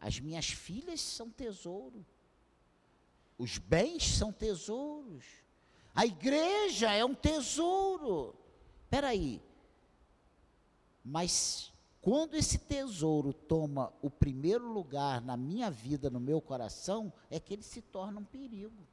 As 0.00 0.18
minhas 0.20 0.46
filhas 0.46 1.00
são 1.00 1.28
tesouro. 1.28 2.06
Os 3.36 3.58
bens 3.58 4.16
são 4.16 4.32
tesouros. 4.32 5.24
A 5.94 6.06
igreja 6.06 6.92
é 6.92 7.04
um 7.04 7.14
tesouro. 7.14 8.34
Espera 8.94 9.08
aí. 9.08 9.42
Mas 11.04 11.72
quando 12.00 12.36
esse 12.36 12.58
tesouro 12.58 13.32
toma 13.32 13.92
o 14.00 14.08
primeiro 14.08 14.72
lugar 14.72 15.20
na 15.20 15.36
minha 15.36 15.68
vida, 15.68 16.08
no 16.08 16.20
meu 16.20 16.40
coração, 16.40 17.12
é 17.28 17.40
que 17.40 17.52
ele 17.52 17.64
se 17.64 17.82
torna 17.82 18.20
um 18.20 18.24
perigo. 18.24 18.86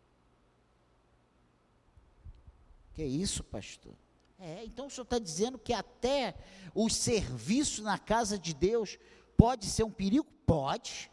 Que 2.96 3.04
isso, 3.04 3.44
pastor? 3.44 3.94
É, 4.40 4.66
então 4.66 4.88
o 4.88 4.90
senhor 4.90 5.04
está 5.04 5.20
dizendo 5.20 5.60
que 5.60 5.72
até 5.72 6.34
o 6.74 6.90
serviço 6.90 7.84
na 7.84 8.00
casa 8.00 8.40
de 8.40 8.56
Deus 8.56 8.98
pode 9.38 9.68
ser 9.68 9.84
um 9.84 9.92
perigo? 9.92 10.26
Pode. 10.48 11.12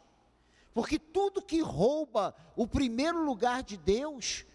Porque 0.72 0.98
tudo 0.98 1.42
que 1.42 1.60
rouba 1.60 2.34
o 2.56 2.66
primeiro 2.66 3.22
lugar 3.22 3.62
de 3.62 3.76
Deus 3.76 4.46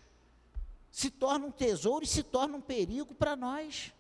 se 0.90 1.12
torna 1.12 1.46
um 1.46 1.52
tesouro 1.52 2.04
e 2.04 2.08
se 2.08 2.24
torna 2.24 2.58
um 2.58 2.62
perigo 2.62 3.14
para 3.14 3.36
nós. 3.36 3.94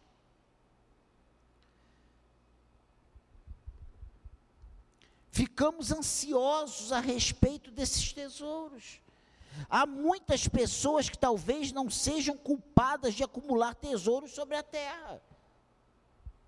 Ficamos 5.33 5.91
ansiosos 5.91 6.91
a 6.91 6.99
respeito 6.99 7.71
desses 7.71 8.13
tesouros. 8.13 9.01
Há 9.67 9.83
muitas 9.83 10.47
pessoas 10.47 11.09
que 11.09 11.17
talvez 11.17 11.71
não 11.71 11.89
sejam 11.89 12.37
culpadas 12.37 13.15
de 13.15 13.23
acumular 13.23 13.73
tesouros 13.73 14.29
sobre 14.29 14.55
a 14.55 14.61
terra. 14.61 15.19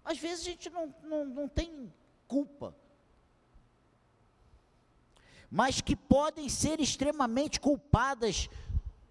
Às 0.04 0.20
vezes 0.20 0.46
a 0.46 0.50
gente 0.52 0.70
não, 0.70 0.94
não, 1.02 1.26
não 1.26 1.48
tem 1.48 1.92
culpa. 2.28 2.76
Mas 5.50 5.82
que 5.82 5.96
podem 5.96 6.48
ser 6.48 6.80
extremamente 6.80 7.60
culpadas 7.60 8.48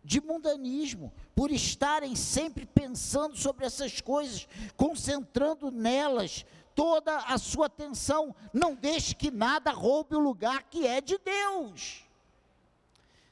de 0.04 0.20
mundanismo, 0.20 1.12
por 1.34 1.50
estarem 1.50 2.14
sempre 2.14 2.64
pensando 2.64 3.36
sobre 3.36 3.66
essas 3.66 4.00
coisas, 4.00 4.46
concentrando 4.76 5.72
nelas 5.72 6.46
toda 6.74 7.16
a 7.16 7.38
sua 7.38 7.66
atenção. 7.66 8.34
Não 8.52 8.74
deixe 8.74 9.14
que 9.14 9.30
nada 9.30 9.70
roube 9.70 10.14
o 10.16 10.20
lugar 10.20 10.64
que 10.64 10.86
é 10.86 11.00
de 11.00 11.18
Deus. 11.18 12.04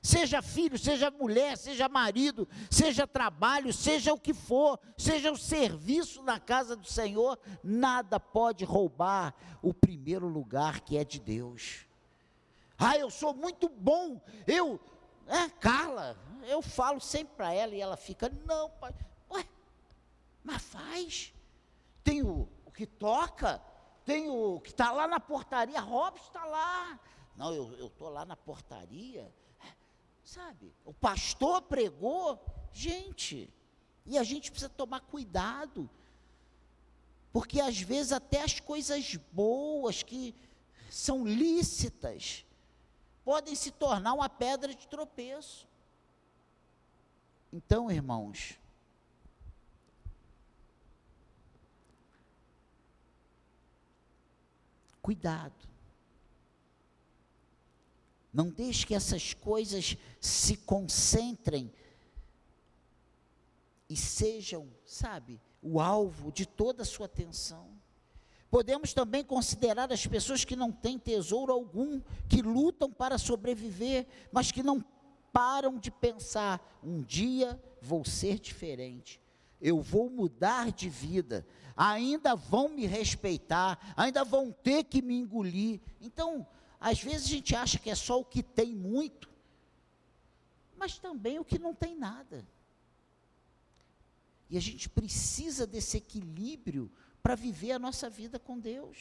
Seja 0.02 0.42
filho, 0.42 0.76
seja 0.76 1.12
mulher, 1.12 1.56
seja 1.56 1.88
marido, 1.88 2.48
seja 2.68 3.06
trabalho, 3.06 3.72
seja 3.72 4.12
o 4.12 4.18
que 4.18 4.34
for, 4.34 4.80
seja 4.98 5.30
o 5.30 5.36
serviço 5.36 6.24
na 6.24 6.40
casa 6.40 6.74
do 6.74 6.86
Senhor, 6.86 7.38
nada 7.62 8.18
pode 8.18 8.64
roubar 8.64 9.32
o 9.62 9.72
primeiro 9.72 10.26
lugar 10.26 10.80
que 10.80 10.98
é 10.98 11.04
de 11.04 11.20
Deus. 11.20 11.86
Ah, 12.76 12.98
eu 12.98 13.10
sou 13.10 13.32
muito 13.32 13.68
bom, 13.68 14.20
eu, 14.44 14.80
é, 15.28 15.48
Carla, 15.48 16.16
eu 16.48 16.60
falo 16.60 17.00
sempre 17.00 17.36
para 17.36 17.54
ela 17.54 17.72
e 17.72 17.80
ela 17.80 17.96
fica, 17.96 18.28
não, 18.44 18.70
pai, 18.70 18.92
ué, 19.30 19.46
mas 20.42 20.60
faz. 20.62 21.32
Tem 22.02 22.24
o, 22.24 22.48
que 22.86 22.94
toca, 22.94 23.62
tem 24.04 24.28
o 24.28 24.60
que 24.60 24.70
está 24.70 24.92
lá 24.92 25.06
na 25.06 25.20
portaria, 25.20 25.80
Robson 25.80 26.26
está 26.26 26.44
lá. 26.44 27.00
Não, 27.36 27.52
eu 27.54 27.86
estou 27.86 28.08
lá 28.08 28.24
na 28.24 28.36
portaria 28.36 29.32
Sabe? 30.24 30.72
O 30.84 30.94
pastor 30.94 31.60
pregou, 31.60 32.42
gente, 32.72 33.52
e 34.06 34.16
a 34.16 34.22
gente 34.22 34.50
precisa 34.50 34.70
tomar 34.70 35.00
cuidado, 35.00 35.90
porque 37.32 37.60
às 37.60 37.78
vezes 37.78 38.12
até 38.12 38.42
as 38.42 38.58
coisas 38.58 39.16
boas 39.30 40.02
que 40.02 40.34
são 40.88 41.26
lícitas 41.26 42.46
podem 43.24 43.54
se 43.54 43.70
tornar 43.72 44.14
uma 44.14 44.28
pedra 44.28 44.74
de 44.74 44.88
tropeço. 44.88 45.68
Então, 47.52 47.90
irmãos, 47.90 48.58
cuidado. 55.02 55.68
Não 58.32 58.48
deixe 58.48 58.86
que 58.86 58.94
essas 58.94 59.34
coisas 59.34 59.96
se 60.20 60.56
concentrem 60.56 61.70
e 63.88 63.96
sejam, 63.96 64.66
sabe, 64.86 65.38
o 65.62 65.78
alvo 65.78 66.32
de 66.32 66.46
toda 66.46 66.82
a 66.82 66.86
sua 66.86 67.04
atenção. 67.04 67.68
Podemos 68.50 68.94
também 68.94 69.24
considerar 69.24 69.92
as 69.92 70.06
pessoas 70.06 70.44
que 70.44 70.56
não 70.56 70.72
têm 70.72 70.98
tesouro 70.98 71.52
algum, 71.52 72.00
que 72.28 72.40
lutam 72.40 72.90
para 72.90 73.18
sobreviver, 73.18 74.06
mas 74.30 74.50
que 74.50 74.62
não 74.62 74.82
param 75.32 75.78
de 75.78 75.90
pensar: 75.90 76.60
um 76.82 77.02
dia 77.02 77.60
vou 77.80 78.04
ser 78.04 78.38
diferente, 78.38 79.20
eu 79.62 79.80
vou 79.80 80.10
mudar 80.10 80.72
de 80.72 80.88
vida, 80.88 81.46
ainda 81.76 82.34
vão 82.34 82.68
me 82.68 82.84
respeitar, 82.84 83.78
ainda 83.96 84.24
vão 84.24 84.50
ter 84.50 84.84
que 84.84 85.00
me 85.00 85.14
engolir. 85.14 85.80
Então, 86.00 86.46
às 86.80 87.00
vezes 87.00 87.26
a 87.26 87.30
gente 87.30 87.54
acha 87.54 87.78
que 87.78 87.88
é 87.88 87.94
só 87.94 88.20
o 88.20 88.24
que 88.24 88.42
tem 88.42 88.74
muito, 88.74 89.30
mas 90.76 90.98
também 90.98 91.38
o 91.38 91.44
que 91.44 91.60
não 91.60 91.72
tem 91.72 91.96
nada. 91.96 92.44
E 94.50 94.56
a 94.56 94.60
gente 94.60 94.88
precisa 94.88 95.66
desse 95.66 95.96
equilíbrio 95.96 96.90
para 97.22 97.36
viver 97.36 97.70
a 97.70 97.78
nossa 97.78 98.10
vida 98.10 98.38
com 98.38 98.58
Deus. 98.58 98.98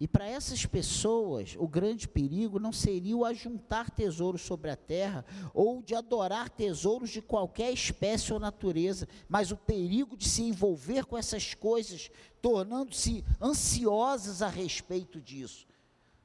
E 0.00 0.08
para 0.08 0.26
essas 0.26 0.64
pessoas, 0.64 1.54
o 1.58 1.68
grande 1.68 2.08
perigo 2.08 2.58
não 2.58 2.72
seria 2.72 3.14
o 3.14 3.24
ajuntar 3.24 3.90
tesouros 3.90 4.40
sobre 4.40 4.70
a 4.70 4.76
terra 4.76 5.26
ou 5.52 5.82
de 5.82 5.94
adorar 5.94 6.48
tesouros 6.48 7.10
de 7.10 7.20
qualquer 7.20 7.70
espécie 7.70 8.32
ou 8.32 8.40
natureza, 8.40 9.06
mas 9.28 9.52
o 9.52 9.58
perigo 9.58 10.16
de 10.16 10.26
se 10.26 10.42
envolver 10.42 11.04
com 11.04 11.18
essas 11.18 11.52
coisas, 11.52 12.10
tornando-se 12.40 13.22
ansiosas 13.38 14.40
a 14.40 14.48
respeito 14.48 15.20
disso. 15.20 15.66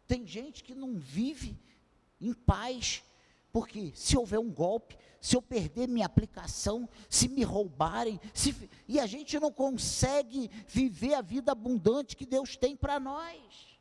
Tem 0.08 0.26
gente 0.26 0.63
que 0.63 0.73
não 0.73 0.95
vive 0.95 1.60
em 2.21 2.32
paz, 2.32 3.04
porque 3.52 3.91
se 3.93 4.17
houver 4.17 4.39
um 4.39 4.49
golpe, 4.49 4.97
se 5.19 5.36
eu 5.36 5.41
perder 5.41 5.89
minha 5.89 6.06
aplicação, 6.06 6.88
se 7.10 7.28
me 7.28 7.43
roubarem, 7.43 8.21
se, 8.34 8.56
e 8.88 9.02
a 9.02 9.06
gente 9.06 9.38
não 9.38 9.52
consegue 9.52 10.49
viver 10.65 11.15
a 11.15 11.21
vida 11.21 11.52
abundante 11.52 12.15
que 12.15 12.26
Deus 12.26 12.56
tem 12.56 12.73
para 12.73 13.02
nós. 13.02 13.74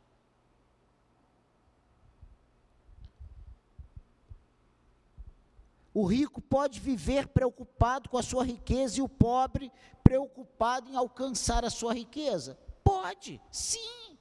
O 5.94 6.04
rico 6.04 6.40
pode 6.40 6.80
viver 6.80 7.28
preocupado 7.28 8.10
com 8.10 8.18
a 8.18 8.22
sua 8.22 8.44
riqueza 8.44 8.98
e 8.98 9.02
o 9.02 9.08
pobre 9.08 9.70
preocupado 10.02 10.90
em 10.90 10.96
alcançar 10.96 11.64
a 11.64 11.70
sua 11.70 11.94
riqueza? 11.94 12.58
Pode, 12.82 13.40
sim, 13.48 14.18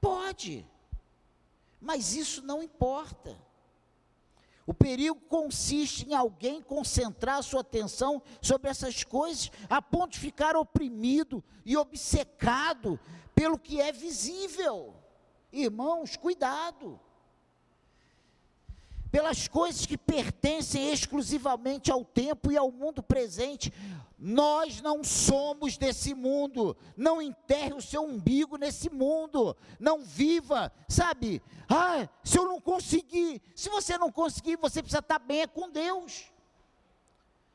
pode. 0.00 0.66
Mas 1.80 2.16
isso 2.16 2.42
não 2.42 2.60
importa. 2.60 3.36
O 4.66 4.74
perigo 4.74 5.20
consiste 5.28 6.06
em 6.06 6.14
alguém 6.14 6.60
concentrar 6.60 7.42
sua 7.42 7.60
atenção 7.60 8.20
sobre 8.42 8.68
essas 8.68 9.04
coisas 9.04 9.50
a 9.70 9.80
ponto 9.80 10.12
de 10.12 10.18
ficar 10.18 10.56
oprimido 10.56 11.42
e 11.64 11.76
obcecado 11.76 12.98
pelo 13.34 13.56
que 13.56 13.80
é 13.80 13.92
visível. 13.92 14.94
Irmãos, 15.52 16.16
cuidado. 16.16 17.00
Pelas 19.10 19.48
coisas 19.48 19.86
que 19.86 19.96
pertencem 19.96 20.92
exclusivamente 20.92 21.90
ao 21.90 22.04
tempo 22.04 22.52
e 22.52 22.56
ao 22.56 22.70
mundo 22.70 23.02
presente. 23.02 23.72
Nós 24.18 24.80
não 24.80 25.04
somos 25.04 25.76
desse 25.76 26.14
mundo. 26.14 26.76
Não 26.96 27.22
enterre 27.22 27.74
o 27.74 27.80
seu 27.80 28.02
umbigo 28.02 28.56
nesse 28.56 28.90
mundo. 28.90 29.56
Não 29.78 30.02
viva, 30.02 30.72
sabe? 30.88 31.42
Ah, 31.68 32.08
se 32.24 32.38
eu 32.38 32.44
não 32.44 32.60
conseguir, 32.60 33.40
se 33.54 33.68
você 33.68 33.96
não 33.96 34.10
conseguir, 34.10 34.56
você 34.56 34.82
precisa 34.82 35.00
estar 35.00 35.18
bem 35.18 35.42
é 35.42 35.46
com 35.46 35.70
Deus. 35.70 36.30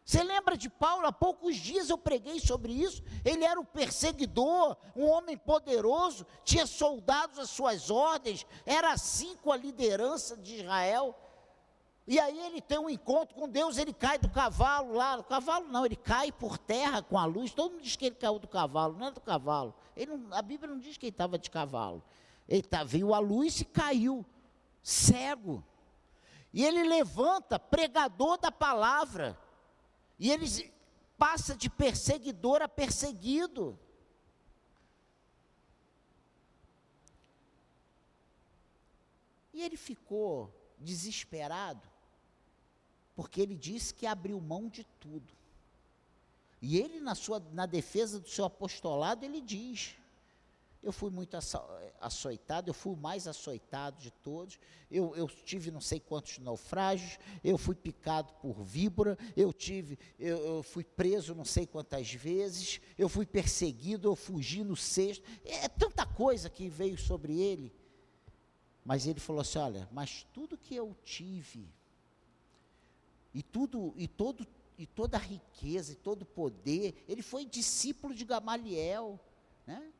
Você 0.05 0.21
lembra 0.21 0.57
de 0.57 0.69
Paulo? 0.69 1.05
Há 1.05 1.13
poucos 1.13 1.55
dias 1.55 1.89
eu 1.89 1.97
preguei 1.97 2.39
sobre 2.39 2.73
isso. 2.73 3.01
Ele 3.23 3.45
era 3.45 3.59
o 3.59 3.65
perseguidor, 3.65 4.75
um 4.95 5.05
homem 5.05 5.37
poderoso, 5.37 6.25
tinha 6.43 6.65
soldados 6.65 7.39
às 7.39 7.49
suas 7.49 7.89
ordens, 7.89 8.45
era 8.65 8.91
assim 8.91 9.35
com 9.37 9.51
a 9.51 9.57
liderança 9.57 10.35
de 10.35 10.59
Israel. 10.59 11.17
E 12.05 12.19
aí 12.19 12.37
ele 12.47 12.61
tem 12.61 12.77
um 12.77 12.89
encontro 12.89 13.33
com 13.33 13.47
Deus, 13.47 13.77
ele 13.77 13.93
cai 13.93 14.17
do 14.17 14.29
cavalo 14.29 14.93
lá, 14.93 15.17
o 15.17 15.23
cavalo 15.23 15.69
não, 15.69 15.85
ele 15.85 15.95
cai 15.95 16.33
por 16.33 16.57
terra 16.57 17.01
com 17.01 17.17
a 17.17 17.23
luz. 17.23 17.53
Todo 17.53 17.71
mundo 17.71 17.83
diz 17.83 17.95
que 17.95 18.05
ele 18.05 18.15
caiu 18.15 18.39
do 18.39 18.47
cavalo, 18.47 18.97
não 18.97 19.07
é 19.07 19.11
do 19.11 19.21
cavalo. 19.21 19.73
Não, 20.07 20.33
a 20.33 20.41
Bíblia 20.41 20.69
não 20.69 20.79
diz 20.79 20.97
que 20.97 21.05
ele 21.05 21.11
estava 21.11 21.39
de 21.39 21.49
cavalo. 21.49 22.03
Ele 22.47 22.61
tá, 22.61 22.83
viu 22.83 23.13
a 23.13 23.19
luz 23.19 23.61
e 23.61 23.65
caiu, 23.65 24.25
cego. 24.81 25.63
E 26.51 26.63
ele 26.65 26.83
levanta, 26.83 27.57
pregador 27.57 28.37
da 28.37 28.51
palavra. 28.51 29.39
E 30.19 30.29
ele 30.29 30.45
passa 31.17 31.55
de 31.55 31.69
perseguidor 31.69 32.61
a 32.61 32.67
perseguido. 32.67 33.79
E 39.53 39.61
ele 39.61 39.77
ficou 39.77 40.53
desesperado 40.77 41.92
porque 43.15 43.41
ele 43.41 43.55
disse 43.55 43.93
que 43.93 44.05
abriu 44.05 44.39
mão 44.39 44.67
de 44.67 44.83
tudo. 44.99 45.33
E 46.61 46.77
ele, 46.77 46.99
na, 46.99 47.13
sua, 47.13 47.41
na 47.51 47.65
defesa 47.65 48.19
do 48.19 48.29
seu 48.29 48.45
apostolado, 48.45 49.25
ele 49.25 49.41
diz: 49.41 49.95
Eu 50.81 50.93
fui 50.93 51.09
muito 51.11 51.37
açoitado, 51.99 52.69
eu 52.69 52.73
fui 52.73 52.93
o 52.93 52.97
mais 52.97 53.27
açoitado 53.27 53.99
de 54.01 54.09
todos, 54.09 54.57
eu, 54.89 55.13
eu 55.15 55.27
tive 55.27 55.71
não 55.71 55.81
sei 55.81 55.99
quantos 55.99 56.39
naufrágios, 56.39 57.19
eu 57.43 57.57
fui 57.57 57.75
picado 57.75 58.31
por 58.41 58.63
víbora, 58.63 59.17
eu 59.35 59.51
tive, 59.51 59.99
eu, 60.17 60.37
eu 60.37 60.63
fui 60.63 60.85
preso 60.85 61.35
não 61.35 61.43
sei 61.43 61.67
quantas 61.67 62.13
vezes, 62.13 62.79
eu 62.97 63.09
fui 63.09 63.25
perseguido, 63.25 64.07
eu 64.07 64.15
fugi 64.15 64.63
no 64.63 64.77
sexto. 64.77 65.23
É 65.43 65.67
tanta 65.67 66.05
coisa 66.05 66.49
que 66.49 66.69
veio 66.69 66.97
sobre 66.97 67.41
ele. 67.41 67.75
Mas 68.85 69.05
ele 69.05 69.19
falou 69.19 69.41
assim: 69.41 69.59
olha, 69.59 69.89
mas 69.91 70.25
tudo 70.33 70.57
que 70.57 70.75
eu 70.75 70.95
tive, 71.03 71.67
e 73.33 73.41
tudo 73.41 73.93
e 73.97 74.07
todo 74.07 74.47
e 74.77 74.85
toda 74.85 75.17
a 75.17 75.19
riqueza 75.19 75.91
e 75.91 75.95
todo 75.95 76.23
o 76.23 76.25
poder, 76.25 77.03
ele 77.07 77.21
foi 77.21 77.45
discípulo 77.45 78.13
de 78.13 78.25
Gamaliel, 78.25 79.19
né? 79.67 79.91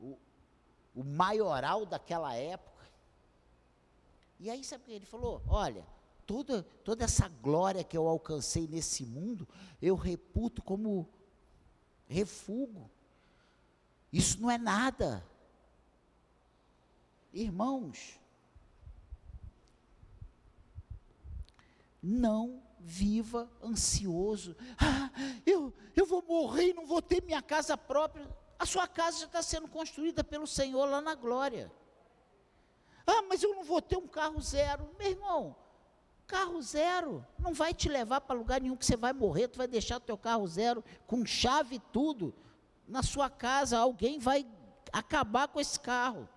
O, 0.00 0.16
o 0.94 1.04
maioral 1.04 1.84
daquela 1.84 2.34
época. 2.34 2.86
E 4.38 4.50
aí 4.50 4.62
sabe 4.62 4.82
o 4.82 4.86
que 4.86 4.92
ele 4.92 5.06
falou? 5.06 5.42
Olha, 5.48 5.84
toda, 6.26 6.62
toda 6.84 7.04
essa 7.04 7.28
glória 7.28 7.82
que 7.82 7.96
eu 7.96 8.06
alcancei 8.06 8.66
nesse 8.68 9.04
mundo, 9.04 9.48
eu 9.80 9.94
reputo 9.94 10.62
como 10.62 11.08
refugo. 12.06 12.90
Isso 14.12 14.40
não 14.40 14.50
é 14.50 14.58
nada. 14.58 15.26
Irmãos, 17.32 18.18
não 22.06 22.62
viva 22.78 23.50
ansioso. 23.60 24.56
Ah, 24.78 25.10
eu, 25.44 25.74
eu 25.96 26.06
vou 26.06 26.22
morrer 26.22 26.70
e 26.70 26.74
não 26.74 26.86
vou 26.86 27.02
ter 27.02 27.20
minha 27.20 27.42
casa 27.42 27.76
própria. 27.76 28.28
A 28.56 28.64
sua 28.64 28.86
casa 28.86 29.18
já 29.18 29.26
está 29.26 29.42
sendo 29.42 29.66
construída 29.66 30.22
pelo 30.22 30.46
Senhor 30.46 30.86
lá 30.86 31.00
na 31.00 31.16
glória. 31.16 31.70
Ah, 33.04 33.22
mas 33.28 33.42
eu 33.42 33.54
não 33.56 33.64
vou 33.64 33.82
ter 33.82 33.96
um 33.96 34.06
carro 34.06 34.40
zero. 34.40 34.88
Meu 34.96 35.10
irmão, 35.10 35.56
carro 36.28 36.62
zero 36.62 37.26
não 37.40 37.52
vai 37.52 37.74
te 37.74 37.88
levar 37.88 38.20
para 38.20 38.38
lugar 38.38 38.60
nenhum 38.60 38.76
que 38.76 38.86
você 38.86 38.96
vai 38.96 39.12
morrer, 39.12 39.48
tu 39.48 39.58
vai 39.58 39.66
deixar 39.66 39.98
teu 39.98 40.16
carro 40.16 40.46
zero 40.46 40.84
com 41.08 41.26
chave 41.26 41.76
e 41.76 41.80
tudo 41.92 42.32
na 42.86 43.02
sua 43.02 43.28
casa, 43.28 43.78
alguém 43.78 44.20
vai 44.20 44.46
acabar 44.92 45.48
com 45.48 45.60
esse 45.60 45.78
carro. 45.80 46.28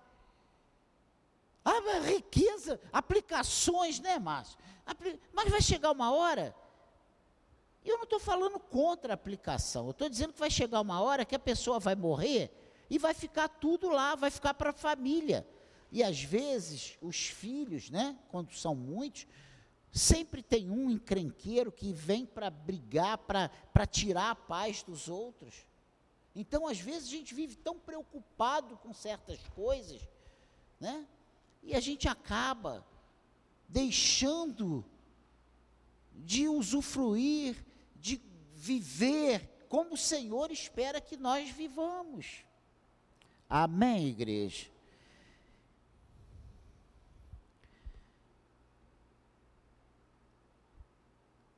Ah, 1.64 2.00
riqueza, 2.04 2.80
aplicações, 2.92 4.00
né, 4.00 4.18
Márcio? 4.18 4.58
Mas 5.32 5.50
vai 5.50 5.60
chegar 5.60 5.90
uma 5.90 6.12
hora. 6.12 6.54
Eu 7.84 7.96
não 7.96 8.04
estou 8.04 8.20
falando 8.20 8.58
contra 8.58 9.12
a 9.12 9.14
aplicação, 9.14 9.86
eu 9.86 9.92
estou 9.92 10.08
dizendo 10.08 10.34
que 10.34 10.38
vai 10.38 10.50
chegar 10.50 10.80
uma 10.80 11.00
hora 11.00 11.24
que 11.24 11.34
a 11.34 11.38
pessoa 11.38 11.78
vai 11.78 11.94
morrer 11.94 12.50
e 12.90 12.98
vai 12.98 13.14
ficar 13.14 13.48
tudo 13.48 13.88
lá, 13.88 14.14
vai 14.14 14.30
ficar 14.30 14.52
para 14.52 14.70
a 14.70 14.74
família. 14.74 15.46
E 15.90 16.02
às 16.02 16.22
vezes, 16.22 16.98
os 17.00 17.26
filhos, 17.28 17.88
né, 17.88 18.18
quando 18.28 18.52
são 18.52 18.74
muitos, 18.74 19.26
sempre 19.90 20.42
tem 20.42 20.70
um 20.70 20.90
encrenqueiro 20.90 21.72
que 21.72 21.92
vem 21.92 22.26
para 22.26 22.50
brigar, 22.50 23.18
para 23.18 23.86
tirar 23.86 24.30
a 24.30 24.34
paz 24.36 24.82
dos 24.82 25.08
outros. 25.08 25.66
Então, 26.34 26.66
às 26.66 26.78
vezes, 26.78 27.08
a 27.08 27.12
gente 27.12 27.34
vive 27.34 27.56
tão 27.56 27.78
preocupado 27.78 28.76
com 28.76 28.92
certas 28.92 29.40
coisas, 29.48 30.00
né? 30.78 31.06
E 31.62 31.74
a 31.74 31.80
gente 31.80 32.06
acaba 32.06 32.86
deixando 33.70 34.84
de 36.12 36.48
usufruir, 36.48 37.56
de 37.96 38.20
viver 38.54 39.66
como 39.68 39.94
o 39.94 39.98
Senhor 39.98 40.50
espera 40.50 41.00
que 41.00 41.16
nós 41.16 41.48
vivamos. 41.50 42.44
Amém, 43.48 44.08
igreja? 44.08 44.66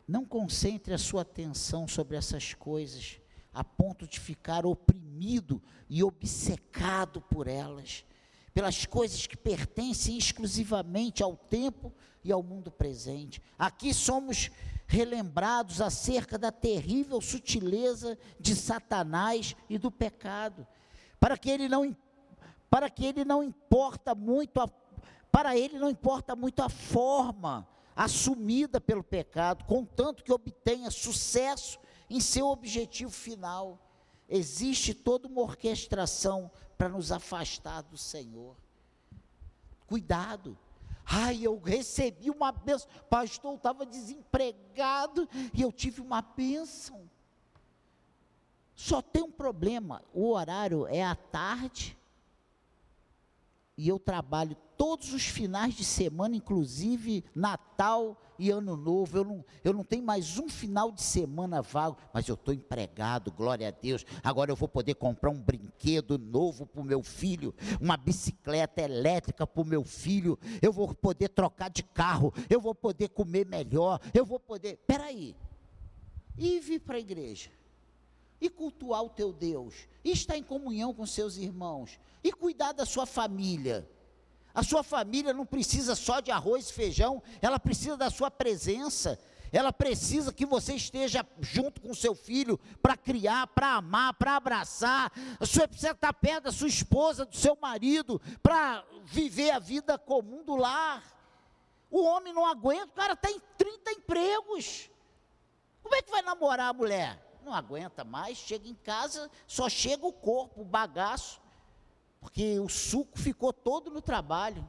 Não 0.06 0.24
concentre 0.26 0.92
a 0.92 0.98
sua 0.98 1.22
atenção 1.22 1.88
sobre 1.88 2.16
essas 2.16 2.52
coisas, 2.52 3.18
a 3.52 3.64
ponto 3.64 4.06
de 4.06 4.20
ficar 4.20 4.66
oprimido 4.66 5.62
e 5.88 6.02
obcecado 6.02 7.20
por 7.20 7.46
elas, 7.46 8.04
pelas 8.54 8.84
coisas 8.86 9.26
que 9.26 9.36
pertencem 9.36 10.16
exclusivamente 10.16 11.22
ao 11.22 11.36
tempo 11.36 11.92
e 12.22 12.30
ao 12.30 12.42
mundo 12.42 12.70
presente. 12.70 13.42
Aqui 13.58 13.92
somos 13.94 14.50
relembrados 14.86 15.80
acerca 15.80 16.38
da 16.38 16.52
terrível 16.52 17.20
sutileza 17.20 18.18
de 18.38 18.54
Satanás 18.54 19.56
e 19.68 19.78
do 19.78 19.90
pecado, 19.90 20.66
para 21.18 21.36
que 21.36 21.50
ele 21.50 21.68
não 21.68 21.96
para 22.68 22.88
que 22.88 23.04
ele 23.04 23.22
não 23.22 23.42
importa 23.42 24.14
muito 24.14 24.58
a, 24.58 24.68
para 25.30 25.56
ele 25.56 25.78
não 25.78 25.90
importa 25.90 26.34
muito 26.34 26.62
a 26.62 26.70
forma 26.70 27.68
assumida 27.94 28.80
pelo 28.80 29.04
pecado, 29.04 29.64
contanto 29.64 30.24
que 30.24 30.32
obtenha 30.32 30.90
sucesso 30.90 31.78
em 32.08 32.20
seu 32.20 32.46
objetivo 32.46 33.10
final. 33.10 33.78
Existe 34.34 34.94
toda 34.94 35.28
uma 35.28 35.42
orquestração 35.42 36.50
para 36.78 36.88
nos 36.88 37.12
afastar 37.12 37.82
do 37.82 37.98
Senhor. 37.98 38.56
Cuidado. 39.86 40.56
Ai, 41.04 41.42
eu 41.42 41.58
recebi 41.58 42.30
uma 42.30 42.50
bênção. 42.50 42.88
Pastor, 43.10 43.56
estava 43.56 43.84
desempregado 43.84 45.28
e 45.52 45.60
eu 45.60 45.70
tive 45.70 46.00
uma 46.00 46.22
bênção. 46.22 47.10
Só 48.74 49.02
tem 49.02 49.22
um 49.22 49.30
problema: 49.30 50.02
o 50.14 50.30
horário 50.30 50.86
é 50.86 51.04
à 51.04 51.14
tarde 51.14 51.94
e 53.76 53.86
eu 53.86 53.98
trabalho 53.98 54.56
todos 54.82 55.12
os 55.12 55.22
finais 55.22 55.74
de 55.74 55.84
semana, 55.84 56.34
inclusive 56.34 57.24
Natal 57.32 58.20
e 58.36 58.50
Ano 58.50 58.76
Novo. 58.76 59.16
Eu 59.16 59.24
não, 59.24 59.44
eu 59.62 59.72
não 59.72 59.84
tenho 59.84 60.02
mais 60.02 60.40
um 60.40 60.48
final 60.48 60.90
de 60.90 61.00
semana 61.00 61.62
vago, 61.62 61.96
mas 62.12 62.26
eu 62.26 62.34
estou 62.34 62.52
empregado, 62.52 63.30
glória 63.30 63.68
a 63.68 63.70
Deus. 63.70 64.04
Agora 64.24 64.50
eu 64.50 64.56
vou 64.56 64.66
poder 64.66 64.96
comprar 64.96 65.30
um 65.30 65.40
brinquedo 65.40 66.18
novo 66.18 66.66
para 66.66 66.80
o 66.80 66.84
meu 66.84 67.00
filho, 67.00 67.54
uma 67.80 67.96
bicicleta 67.96 68.82
elétrica 68.82 69.46
para 69.46 69.62
o 69.62 69.64
meu 69.64 69.84
filho. 69.84 70.36
Eu 70.60 70.72
vou 70.72 70.92
poder 70.92 71.28
trocar 71.28 71.70
de 71.70 71.84
carro, 71.84 72.34
eu 72.50 72.60
vou 72.60 72.74
poder 72.74 73.10
comer 73.10 73.46
melhor, 73.46 74.00
eu 74.12 74.26
vou 74.26 74.40
poder. 74.40 74.78
Peraí, 74.84 75.36
e 76.36 76.58
vir 76.58 76.80
para 76.80 76.96
a 76.96 77.00
igreja? 77.00 77.50
e 78.40 78.50
cultuar 78.50 79.04
o 79.04 79.08
teu 79.08 79.32
Deus, 79.32 79.86
e 80.04 80.10
estar 80.10 80.36
em 80.36 80.42
comunhão 80.42 80.92
com 80.92 81.06
seus 81.06 81.36
irmãos, 81.36 82.00
e 82.24 82.32
cuidar 82.32 82.72
da 82.72 82.84
sua 82.84 83.06
família. 83.06 83.88
A 84.54 84.62
sua 84.62 84.82
família 84.82 85.32
não 85.32 85.46
precisa 85.46 85.94
só 85.94 86.20
de 86.20 86.30
arroz 86.30 86.68
e 86.68 86.72
feijão, 86.72 87.22
ela 87.40 87.58
precisa 87.58 87.96
da 87.96 88.10
sua 88.10 88.30
presença. 88.30 89.18
Ela 89.52 89.70
precisa 89.70 90.32
que 90.32 90.46
você 90.46 90.74
esteja 90.74 91.26
junto 91.38 91.82
com 91.82 91.94
seu 91.94 92.14
filho 92.14 92.58
para 92.80 92.96
criar, 92.96 93.46
para 93.48 93.74
amar, 93.74 94.14
para 94.14 94.36
abraçar. 94.36 95.12
Você 95.38 95.68
precisa 95.68 95.92
estar 95.92 96.12
perto 96.14 96.44
da 96.44 96.52
sua 96.52 96.68
esposa, 96.68 97.26
do 97.26 97.36
seu 97.36 97.54
marido, 97.60 98.18
para 98.42 98.82
viver 99.04 99.50
a 99.50 99.58
vida 99.58 99.98
comum 99.98 100.42
do 100.42 100.56
lar. 100.56 101.04
O 101.90 102.02
homem 102.02 102.32
não 102.32 102.46
aguenta, 102.46 102.86
o 102.86 102.94
cara 102.94 103.14
tem 103.14 103.38
30 103.58 103.92
empregos. 103.92 104.88
Como 105.82 105.94
é 105.94 106.00
que 106.00 106.10
vai 106.10 106.22
namorar 106.22 106.70
a 106.70 106.72
mulher? 106.72 107.22
Não 107.44 107.52
aguenta 107.52 108.04
mais, 108.04 108.38
chega 108.38 108.66
em 108.66 108.74
casa, 108.74 109.30
só 109.46 109.68
chega 109.68 110.06
o 110.06 110.12
corpo, 110.14 110.62
o 110.62 110.64
bagaço 110.64 111.41
porque 112.22 112.60
o 112.60 112.68
suco 112.68 113.18
ficou 113.18 113.52
todo 113.52 113.90
no 113.90 114.00
trabalho. 114.00 114.64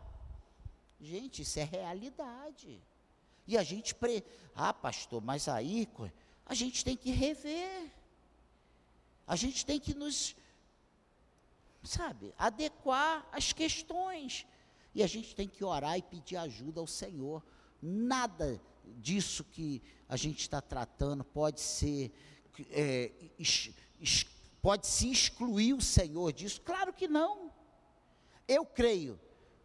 Gente, 1.00 1.44
isso 1.44 1.60
é 1.60 1.64
realidade. 1.64 2.82
E 3.46 3.56
a 3.56 3.62
gente, 3.62 3.94
pre... 3.94 4.24
ah, 4.56 4.74
pastor, 4.74 5.22
mas 5.22 5.48
aí 5.48 5.88
a 6.48 6.56
gente 6.56 6.84
tem 6.84 6.98
que 6.98 7.12
rever. 7.12 7.92
A 9.28 9.36
gente 9.36 9.64
tem 9.68 9.80
que 9.80 9.94
nos, 9.94 10.36
sabe, 11.84 12.34
adequar 12.40 13.24
às 13.32 13.54
questões. 13.54 14.48
E 14.96 15.04
a 15.04 15.08
gente 15.08 15.36
tem 15.36 15.48
que 15.48 15.64
orar 15.64 15.96
e 15.96 16.02
pedir 16.02 16.38
ajuda 16.38 16.80
ao 16.80 16.88
Senhor. 16.88 17.44
Nada 17.80 18.60
disso 18.98 19.44
que 19.44 19.80
a 20.10 20.18
gente 20.18 20.40
está 20.40 20.60
tratando 20.60 21.24
pode 21.24 21.62
ser 21.62 22.12
é, 22.72 23.12
pode 24.64 24.88
se 24.88 25.12
excluir 25.12 25.74
o 25.74 25.82
Senhor 25.82 26.32
disso? 26.32 26.62
Claro 26.62 26.94
que 26.94 27.06
não. 27.06 27.52
Eu 28.48 28.66
creio 28.66 29.20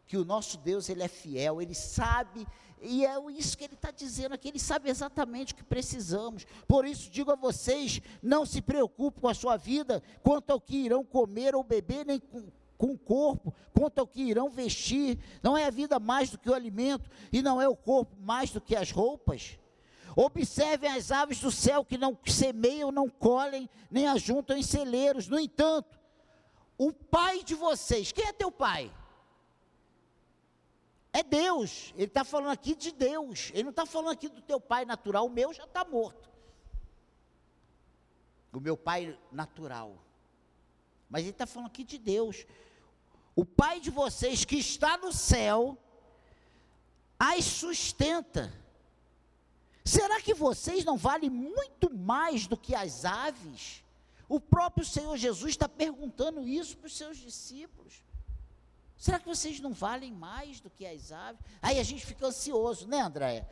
que 0.08 0.16
o 0.16 0.24
nosso 0.24 0.58
Deus 0.58 0.88
ele 0.88 1.04
é 1.04 1.08
fiel, 1.08 1.62
ele 1.62 1.74
sabe, 1.74 2.44
e 2.82 3.06
é 3.06 3.14
isso 3.30 3.56
que 3.56 3.64
ele 3.64 3.74
está 3.74 3.92
dizendo 3.92 4.34
aqui, 4.34 4.48
ele 4.48 4.58
sabe 4.58 4.90
exatamente 4.90 5.52
o 5.52 5.56
que 5.56 5.62
precisamos. 5.62 6.44
Por 6.66 6.84
isso 6.84 7.10
digo 7.10 7.30
a 7.30 7.36
vocês: 7.36 8.00
não 8.20 8.44
se 8.44 8.60
preocupe 8.60 9.20
com 9.20 9.28
a 9.28 9.34
sua 9.34 9.56
vida, 9.56 10.02
quanto 10.20 10.50
ao 10.50 10.60
que 10.60 10.76
irão 10.76 11.04
comer 11.04 11.54
ou 11.54 11.62
beber, 11.62 12.04
nem 12.04 12.18
com, 12.18 12.50
com 12.76 12.92
o 12.92 12.98
corpo, 12.98 13.54
quanto 13.72 14.00
ao 14.00 14.06
que 14.06 14.22
irão 14.22 14.50
vestir. 14.50 15.18
Não 15.42 15.56
é 15.56 15.64
a 15.64 15.70
vida 15.70 16.00
mais 16.00 16.30
do 16.30 16.38
que 16.38 16.50
o 16.50 16.54
alimento, 16.54 17.08
e 17.32 17.40
não 17.40 17.62
é 17.62 17.68
o 17.68 17.76
corpo 17.76 18.16
mais 18.20 18.50
do 18.50 18.60
que 18.60 18.74
as 18.74 18.90
roupas. 18.90 19.58
Observem 20.20 20.90
as 20.90 21.12
aves 21.12 21.38
do 21.38 21.48
céu 21.48 21.84
que 21.84 21.96
não 21.96 22.18
semeiam, 22.26 22.90
não 22.90 23.08
colhem, 23.08 23.70
nem 23.88 24.08
ajuntam 24.08 24.56
em 24.56 24.64
celeiros. 24.64 25.28
No 25.28 25.38
entanto, 25.38 25.96
o 26.76 26.92
pai 26.92 27.44
de 27.44 27.54
vocês, 27.54 28.10
quem 28.10 28.26
é 28.26 28.32
teu 28.32 28.50
pai? 28.50 28.92
É 31.12 31.22
Deus. 31.22 31.94
Ele 31.94 32.06
está 32.06 32.24
falando 32.24 32.50
aqui 32.50 32.74
de 32.74 32.90
Deus. 32.90 33.52
Ele 33.54 33.62
não 33.62 33.70
está 33.70 33.86
falando 33.86 34.10
aqui 34.10 34.28
do 34.28 34.42
teu 34.42 34.60
pai 34.60 34.84
natural. 34.84 35.24
O 35.24 35.30
meu 35.30 35.52
já 35.52 35.62
está 35.62 35.84
morto. 35.84 36.28
O 38.52 38.58
meu 38.58 38.76
pai 38.76 39.16
natural. 39.30 39.96
Mas 41.08 41.20
ele 41.20 41.30
está 41.30 41.46
falando 41.46 41.68
aqui 41.68 41.84
de 41.84 41.96
Deus. 41.96 42.44
O 43.36 43.44
pai 43.44 43.78
de 43.78 43.88
vocês 43.92 44.44
que 44.44 44.56
está 44.56 44.98
no 44.98 45.12
céu 45.12 45.78
as 47.16 47.44
sustenta 47.44 48.52
Será 49.88 50.20
que 50.20 50.34
vocês 50.34 50.84
não 50.84 50.98
valem 50.98 51.30
muito 51.30 51.88
mais 51.90 52.46
do 52.46 52.58
que 52.58 52.74
as 52.74 53.06
aves? 53.06 53.82
O 54.28 54.38
próprio 54.38 54.84
Senhor 54.84 55.16
Jesus 55.16 55.52
está 55.52 55.66
perguntando 55.66 56.46
isso 56.46 56.76
para 56.76 56.88
os 56.88 56.94
seus 56.94 57.16
discípulos. 57.16 58.02
Será 58.98 59.18
que 59.18 59.26
vocês 59.26 59.60
não 59.60 59.72
valem 59.72 60.12
mais 60.12 60.60
do 60.60 60.68
que 60.68 60.86
as 60.86 61.10
aves? 61.10 61.40
Aí 61.62 61.80
a 61.80 61.82
gente 61.82 62.04
fica 62.04 62.26
ansioso, 62.26 62.86
né, 62.86 63.00
Andréia? 63.00 63.48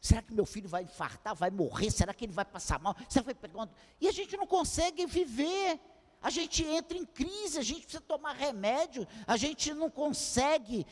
Será 0.00 0.22
que 0.22 0.32
meu 0.32 0.46
filho 0.46 0.68
vai 0.68 0.84
infartar, 0.84 1.34
vai 1.34 1.50
morrer? 1.50 1.90
Será 1.90 2.14
que 2.14 2.26
ele 2.26 2.32
vai 2.32 2.44
passar 2.44 2.78
mal? 2.78 2.94
Será 3.08 3.24
que 3.24 3.32
vai 3.32 3.34
pegar 3.34 3.68
E 4.00 4.06
a 4.06 4.12
gente 4.12 4.36
não 4.36 4.46
consegue 4.46 5.04
viver. 5.04 5.80
A 6.22 6.30
gente 6.30 6.64
entra 6.64 6.96
em 6.96 7.04
crise, 7.04 7.58
a 7.58 7.62
gente 7.62 7.82
precisa 7.82 8.00
tomar 8.00 8.34
remédio, 8.34 9.04
a 9.26 9.36
gente 9.36 9.74
não 9.74 9.90
consegue 9.90 10.86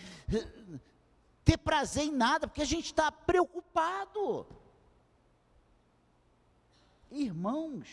ter 1.45 1.59
prazer 1.59 2.05
em 2.05 2.13
nada, 2.13 2.47
porque 2.47 2.63
a 2.63 2.67
gente 2.67 2.87
está 2.87 3.11
preocupado. 3.11 4.47
Irmãos, 7.11 7.89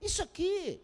isso 0.00 0.22
aqui 0.22 0.80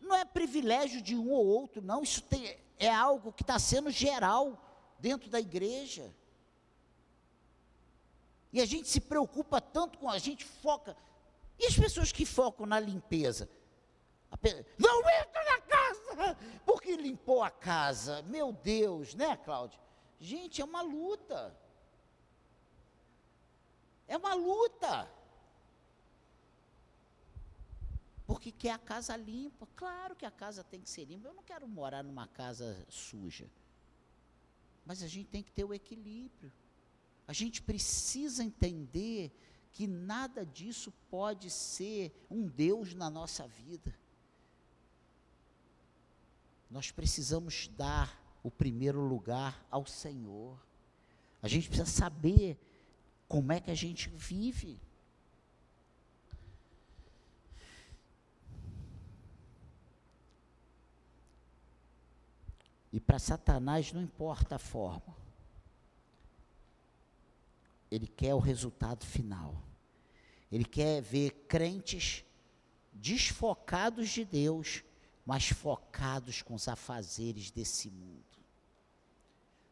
não 0.00 0.14
é 0.14 0.24
privilégio 0.24 1.02
de 1.02 1.16
um 1.16 1.30
ou 1.30 1.44
outro, 1.44 1.82
não, 1.82 2.02
isso 2.02 2.22
tem, 2.22 2.56
é 2.78 2.92
algo 2.92 3.32
que 3.32 3.42
está 3.42 3.58
sendo 3.58 3.90
geral 3.90 4.58
dentro 4.98 5.28
da 5.28 5.40
igreja. 5.40 6.14
E 8.52 8.60
a 8.60 8.66
gente 8.66 8.88
se 8.88 9.00
preocupa 9.00 9.60
tanto 9.60 9.98
com 9.98 10.08
a 10.08 10.18
gente 10.18 10.44
foca. 10.44 10.96
E 11.58 11.66
as 11.66 11.76
pessoas 11.76 12.12
que 12.12 12.24
focam 12.24 12.66
na 12.66 12.78
limpeza? 12.78 13.48
Não 14.78 15.00
entra 15.00 15.44
na 15.44 15.60
casa! 15.60 16.38
Porque 16.64 16.96
limpou 16.96 17.42
a 17.42 17.50
casa. 17.50 18.22
Meu 18.22 18.52
Deus, 18.52 19.14
né, 19.14 19.36
Cláudia? 19.36 19.83
Gente, 20.24 20.62
é 20.62 20.64
uma 20.64 20.80
luta. 20.80 21.54
É 24.08 24.16
uma 24.16 24.32
luta. 24.32 25.06
Porque 28.26 28.50
quer 28.50 28.70
a 28.70 28.78
casa 28.78 29.14
limpa. 29.18 29.68
Claro 29.76 30.16
que 30.16 30.24
a 30.24 30.30
casa 30.30 30.64
tem 30.64 30.80
que 30.80 30.88
ser 30.88 31.04
limpa. 31.04 31.28
Eu 31.28 31.34
não 31.34 31.42
quero 31.42 31.68
morar 31.68 32.02
numa 32.02 32.26
casa 32.26 32.86
suja. 32.88 33.46
Mas 34.86 35.02
a 35.02 35.06
gente 35.06 35.28
tem 35.28 35.42
que 35.42 35.52
ter 35.52 35.64
o 35.64 35.74
equilíbrio. 35.74 36.50
A 37.28 37.34
gente 37.34 37.60
precisa 37.60 38.42
entender 38.42 39.30
que 39.72 39.86
nada 39.86 40.46
disso 40.46 40.90
pode 41.10 41.50
ser 41.50 42.10
um 42.30 42.48
Deus 42.48 42.94
na 42.94 43.10
nossa 43.10 43.46
vida. 43.46 43.94
Nós 46.70 46.90
precisamos 46.90 47.68
dar 47.68 48.23
o 48.44 48.50
primeiro 48.50 49.00
lugar 49.00 49.66
ao 49.70 49.86
Senhor. 49.86 50.62
A 51.42 51.48
gente 51.48 51.66
precisa 51.66 51.90
saber 51.90 52.58
como 53.26 53.50
é 53.50 53.58
que 53.58 53.70
a 53.70 53.74
gente 53.74 54.10
vive. 54.10 54.78
E 62.92 63.00
para 63.00 63.18
Satanás 63.18 63.92
não 63.92 64.02
importa 64.02 64.56
a 64.56 64.58
forma. 64.58 65.16
Ele 67.90 68.06
quer 68.06 68.34
o 68.34 68.38
resultado 68.38 69.04
final. 69.04 69.60
Ele 70.52 70.64
quer 70.64 71.00
ver 71.00 71.30
crentes 71.48 72.24
desfocados 72.92 74.10
de 74.10 74.24
Deus, 74.24 74.84
mas 75.24 75.48
focados 75.48 76.42
com 76.42 76.54
os 76.54 76.68
afazeres 76.68 77.50
desse 77.50 77.90
mundo. 77.90 78.24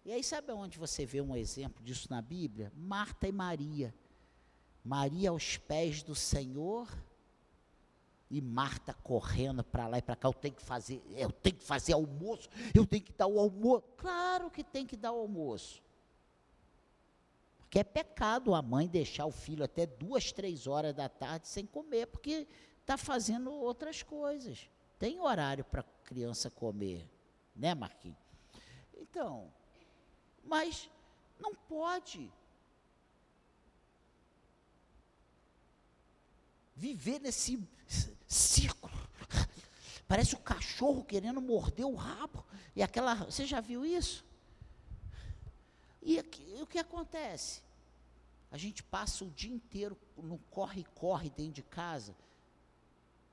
E 0.04 0.12
aí, 0.12 0.24
sabe 0.24 0.52
onde 0.52 0.78
você 0.78 1.06
vê 1.06 1.20
um 1.20 1.36
exemplo 1.36 1.84
disso 1.84 2.08
na 2.10 2.20
Bíblia? 2.20 2.72
Marta 2.74 3.28
e 3.28 3.32
Maria. 3.32 3.94
Maria 4.84 5.30
aos 5.30 5.56
pés 5.56 6.02
do 6.02 6.14
Senhor 6.14 6.88
e 8.28 8.40
Marta 8.40 8.94
correndo 8.94 9.62
para 9.62 9.86
lá 9.86 9.98
e 9.98 10.02
para 10.02 10.16
cá, 10.16 10.26
eu 10.26 10.32
tenho 10.32 10.54
que 10.54 10.62
fazer, 10.62 11.02
eu 11.10 11.30
tenho 11.30 11.56
que 11.56 11.64
fazer 11.64 11.92
almoço, 11.92 12.48
eu 12.74 12.86
tenho 12.86 13.02
que 13.02 13.12
dar 13.12 13.26
o 13.26 13.38
almoço. 13.38 13.84
Claro 13.96 14.50
que 14.50 14.64
tem 14.64 14.86
que 14.86 14.96
dar 14.96 15.12
o 15.12 15.20
almoço. 15.20 15.82
Porque 17.60 17.78
é 17.78 17.84
pecado 17.84 18.54
a 18.54 18.62
mãe 18.62 18.88
deixar 18.88 19.26
o 19.26 19.30
filho 19.30 19.62
até 19.62 19.86
duas, 19.86 20.32
três 20.32 20.66
horas 20.66 20.94
da 20.94 21.08
tarde 21.08 21.46
sem 21.46 21.64
comer, 21.64 22.06
porque 22.06 22.48
está 22.80 22.96
fazendo 22.96 23.52
outras 23.52 24.02
coisas. 24.02 24.68
Tem 25.02 25.18
horário 25.18 25.64
para 25.64 25.82
criança 26.04 26.48
comer, 26.48 27.10
né, 27.56 27.74
Marquinhos? 27.74 28.16
Então, 28.96 29.52
mas 30.44 30.88
não 31.40 31.56
pode. 31.56 32.32
Viver 36.76 37.18
nesse 37.18 37.68
círculo. 38.28 38.94
Parece 40.06 40.36
o 40.36 40.38
cachorro 40.38 41.02
querendo 41.02 41.40
morder 41.40 41.84
o 41.84 41.96
rabo. 41.96 42.46
E 42.76 42.80
aquela. 42.80 43.24
Você 43.24 43.44
já 43.44 43.60
viu 43.60 43.84
isso? 43.84 44.24
E, 46.00 46.16
aqui, 46.16 46.58
o 46.62 46.66
que 46.68 46.78
acontece? 46.78 47.60
A 48.52 48.56
gente 48.56 48.84
passa 48.84 49.24
o 49.24 49.30
dia 49.32 49.52
inteiro 49.52 49.98
no 50.16 50.38
corre-corre 50.38 51.28
dentro 51.28 51.54
de 51.54 51.62
casa. 51.64 52.14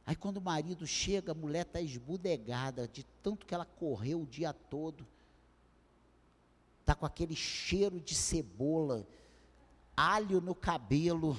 Aí 0.09 0.15
quando 0.15 0.37
o 0.37 0.41
marido 0.41 0.87
chega, 0.87 1.33
a 1.33 1.35
mulher 1.35 1.67
está 1.67 1.79
esbudegada 1.79 2.87
de 2.87 3.03
tanto 3.21 3.45
que 3.45 3.53
ela 3.53 3.63
correu 3.63 4.23
o 4.23 4.25
dia 4.25 4.51
todo. 4.51 5.05
Está 6.79 6.95
com 6.95 7.05
aquele 7.05 7.35
cheiro 7.35 8.01
de 8.01 8.15
cebola, 8.15 9.05
alho 9.95 10.41
no 10.41 10.55
cabelo, 10.55 11.37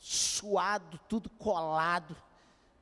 suado, 0.00 0.98
tudo 1.08 1.30
colado 1.30 2.16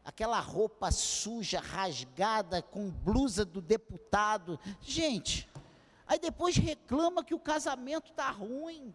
aquela 0.02 0.40
roupa 0.40 0.90
suja, 0.90 1.60
rasgada, 1.60 2.62
com 2.62 2.90
blusa 2.90 3.44
do 3.44 3.60
deputado. 3.60 4.58
Gente, 4.80 5.46
aí 6.06 6.18
depois 6.18 6.56
reclama 6.56 7.22
que 7.22 7.34
o 7.34 7.38
casamento 7.38 8.10
está 8.10 8.30
ruim. 8.30 8.94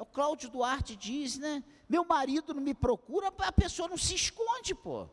É 0.00 0.02
o 0.02 0.06
Cláudio 0.06 0.48
Duarte 0.48 0.96
diz, 0.96 1.36
né? 1.36 1.62
Meu 1.86 2.06
marido 2.06 2.54
não 2.54 2.62
me 2.62 2.72
procura, 2.72 3.28
a 3.36 3.52
pessoa 3.52 3.86
não 3.86 3.98
se 3.98 4.14
esconde, 4.14 4.74
pô. 4.74 5.06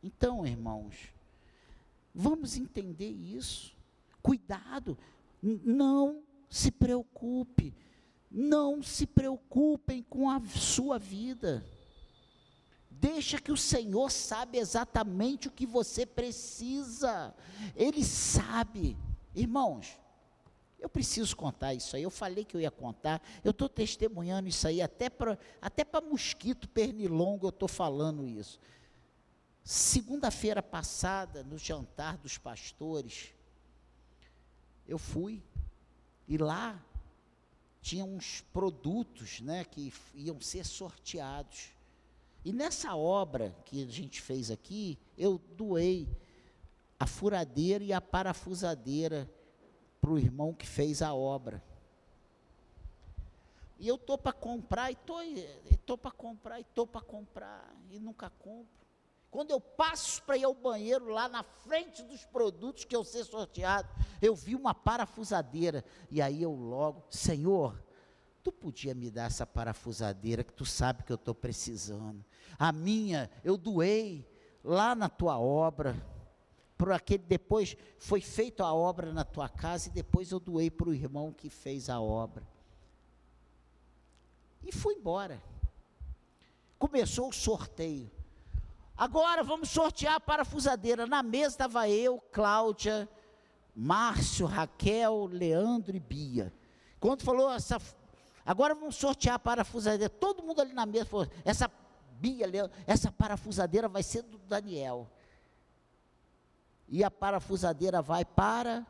Então, 0.00 0.46
irmãos, 0.46 0.94
vamos 2.14 2.56
entender 2.56 3.10
isso. 3.10 3.74
Cuidado, 4.22 4.96
não 5.42 6.22
se 6.48 6.70
preocupe 6.70 7.74
não 8.30 8.80
se 8.80 9.06
preocupem 9.06 10.04
com 10.04 10.30
a 10.30 10.40
sua 10.46 10.98
vida. 10.98 11.66
Deixa 12.88 13.40
que 13.40 13.50
o 13.50 13.56
Senhor 13.56 14.08
sabe 14.10 14.58
exatamente 14.58 15.48
o 15.48 15.50
que 15.50 15.66
você 15.66 16.06
precisa. 16.06 17.34
Ele 17.74 18.04
sabe. 18.04 18.96
Irmãos, 19.34 19.98
eu 20.80 20.88
preciso 20.88 21.36
contar 21.36 21.74
isso 21.74 21.94
aí. 21.94 22.02
Eu 22.02 22.10
falei 22.10 22.44
que 22.44 22.56
eu 22.56 22.60
ia 22.60 22.70
contar. 22.70 23.22
Eu 23.44 23.50
estou 23.50 23.68
testemunhando 23.68 24.48
isso 24.48 24.66
aí. 24.66 24.80
Até 24.80 25.10
para 25.10 25.38
até 25.60 25.84
mosquito 26.00 26.68
pernilongo 26.68 27.46
eu 27.46 27.50
estou 27.50 27.68
falando 27.68 28.26
isso. 28.26 28.58
Segunda-feira 29.62 30.62
passada, 30.62 31.44
no 31.44 31.58
jantar 31.58 32.16
dos 32.16 32.38
pastores, 32.38 33.32
eu 34.88 34.98
fui. 34.98 35.42
E 36.26 36.38
lá 36.38 36.82
tinha 37.82 38.04
uns 38.04 38.40
produtos 38.52 39.40
né, 39.40 39.64
que 39.64 39.92
iam 40.14 40.40
ser 40.40 40.64
sorteados. 40.64 41.68
E 42.44 42.52
nessa 42.52 42.96
obra 42.96 43.54
que 43.66 43.84
a 43.84 43.86
gente 43.86 44.20
fez 44.20 44.50
aqui, 44.50 44.98
eu 45.16 45.38
doei 45.56 46.08
a 46.98 47.06
furadeira 47.06 47.84
e 47.84 47.92
a 47.92 48.00
parafusadeira 48.00 49.30
para 50.10 50.14
o 50.14 50.18
irmão 50.18 50.52
que 50.52 50.66
fez 50.66 51.02
a 51.02 51.14
obra. 51.14 51.62
E 53.78 53.86
eu 53.86 53.94
estou 53.94 54.18
para 54.18 54.32
comprar, 54.32 54.90
e 54.90 54.96
estou 55.70 55.96
para 55.96 56.10
comprar, 56.10 56.58
e 56.58 56.62
estou 56.62 56.86
para 56.86 57.00
comprar, 57.00 57.72
e 57.90 57.98
nunca 58.00 58.28
compro. 58.28 58.80
Quando 59.30 59.52
eu 59.52 59.60
passo 59.60 60.20
para 60.24 60.36
ir 60.36 60.42
ao 60.42 60.52
banheiro, 60.52 61.08
lá 61.10 61.28
na 61.28 61.44
frente 61.44 62.02
dos 62.02 62.24
produtos 62.24 62.84
que 62.84 62.96
eu 62.96 63.04
ser 63.04 63.24
sorteado, 63.24 63.88
eu 64.20 64.34
vi 64.34 64.56
uma 64.56 64.74
parafusadeira. 64.74 65.84
E 66.10 66.20
aí 66.20 66.42
eu 66.42 66.52
logo, 66.52 67.04
Senhor, 67.08 67.80
tu 68.42 68.50
podia 68.50 68.92
me 68.92 69.08
dar 69.08 69.26
essa 69.26 69.46
parafusadeira 69.46 70.42
que 70.42 70.52
tu 70.52 70.66
sabe 70.66 71.04
que 71.04 71.12
eu 71.12 71.16
estou 71.16 71.34
precisando. 71.34 72.24
A 72.58 72.72
minha, 72.72 73.30
eu 73.44 73.56
doei 73.56 74.28
lá 74.64 74.96
na 74.96 75.08
tua 75.08 75.38
obra. 75.38 75.94
Por 76.80 76.92
aquele, 76.92 77.22
depois 77.24 77.76
foi 77.98 78.22
feita 78.22 78.64
a 78.64 78.72
obra 78.72 79.12
na 79.12 79.22
tua 79.22 79.50
casa 79.50 79.90
e 79.90 79.92
depois 79.92 80.30
eu 80.30 80.40
doei 80.40 80.70
para 80.70 80.88
o 80.88 80.94
irmão 80.94 81.30
que 81.30 81.50
fez 81.50 81.90
a 81.90 82.00
obra. 82.00 82.42
E 84.62 84.72
fui 84.72 84.94
embora. 84.94 85.42
Começou 86.78 87.28
o 87.28 87.32
sorteio. 87.34 88.10
Agora 88.96 89.42
vamos 89.42 89.68
sortear 89.68 90.14
a 90.14 90.20
parafusadeira. 90.20 91.06
Na 91.06 91.22
mesa 91.22 91.48
estava 91.48 91.86
eu, 91.86 92.18
Cláudia, 92.32 93.06
Márcio, 93.76 94.46
Raquel, 94.46 95.26
Leandro 95.26 95.94
e 95.94 96.00
Bia. 96.00 96.50
Quando 96.98 97.22
falou 97.24 97.52
essa. 97.52 97.76
Agora 98.42 98.74
vamos 98.74 98.96
sortear 98.96 99.34
a 99.34 99.38
parafusadeira. 99.38 100.08
Todo 100.08 100.42
mundo 100.42 100.62
ali 100.62 100.72
na 100.72 100.86
mesa 100.86 101.04
falou: 101.04 101.28
essa 101.44 101.70
Bia, 102.12 102.46
Leandro, 102.46 102.74
essa 102.86 103.12
parafusadeira 103.12 103.86
vai 103.86 104.02
ser 104.02 104.22
do 104.22 104.38
Daniel. 104.38 105.06
E 106.90 107.04
a 107.04 107.10
parafusadeira 107.10 108.02
vai 108.02 108.24
para 108.24 108.84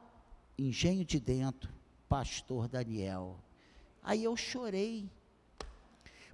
Engenho 0.59 1.05
de 1.05 1.21
Dentro, 1.21 1.71
pastor 2.09 2.67
Daniel. 2.67 3.39
Aí 4.03 4.25
eu 4.25 4.37
chorei. 4.37 5.09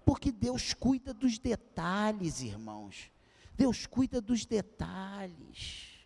Porque 0.05 0.31
Deus 0.31 0.72
cuida 0.72 1.12
dos 1.12 1.38
detalhes, 1.38 2.40
irmãos. 2.40 3.11
Deus 3.57 3.85
cuida 3.85 4.20
dos 4.20 4.46
detalhes. 4.46 5.96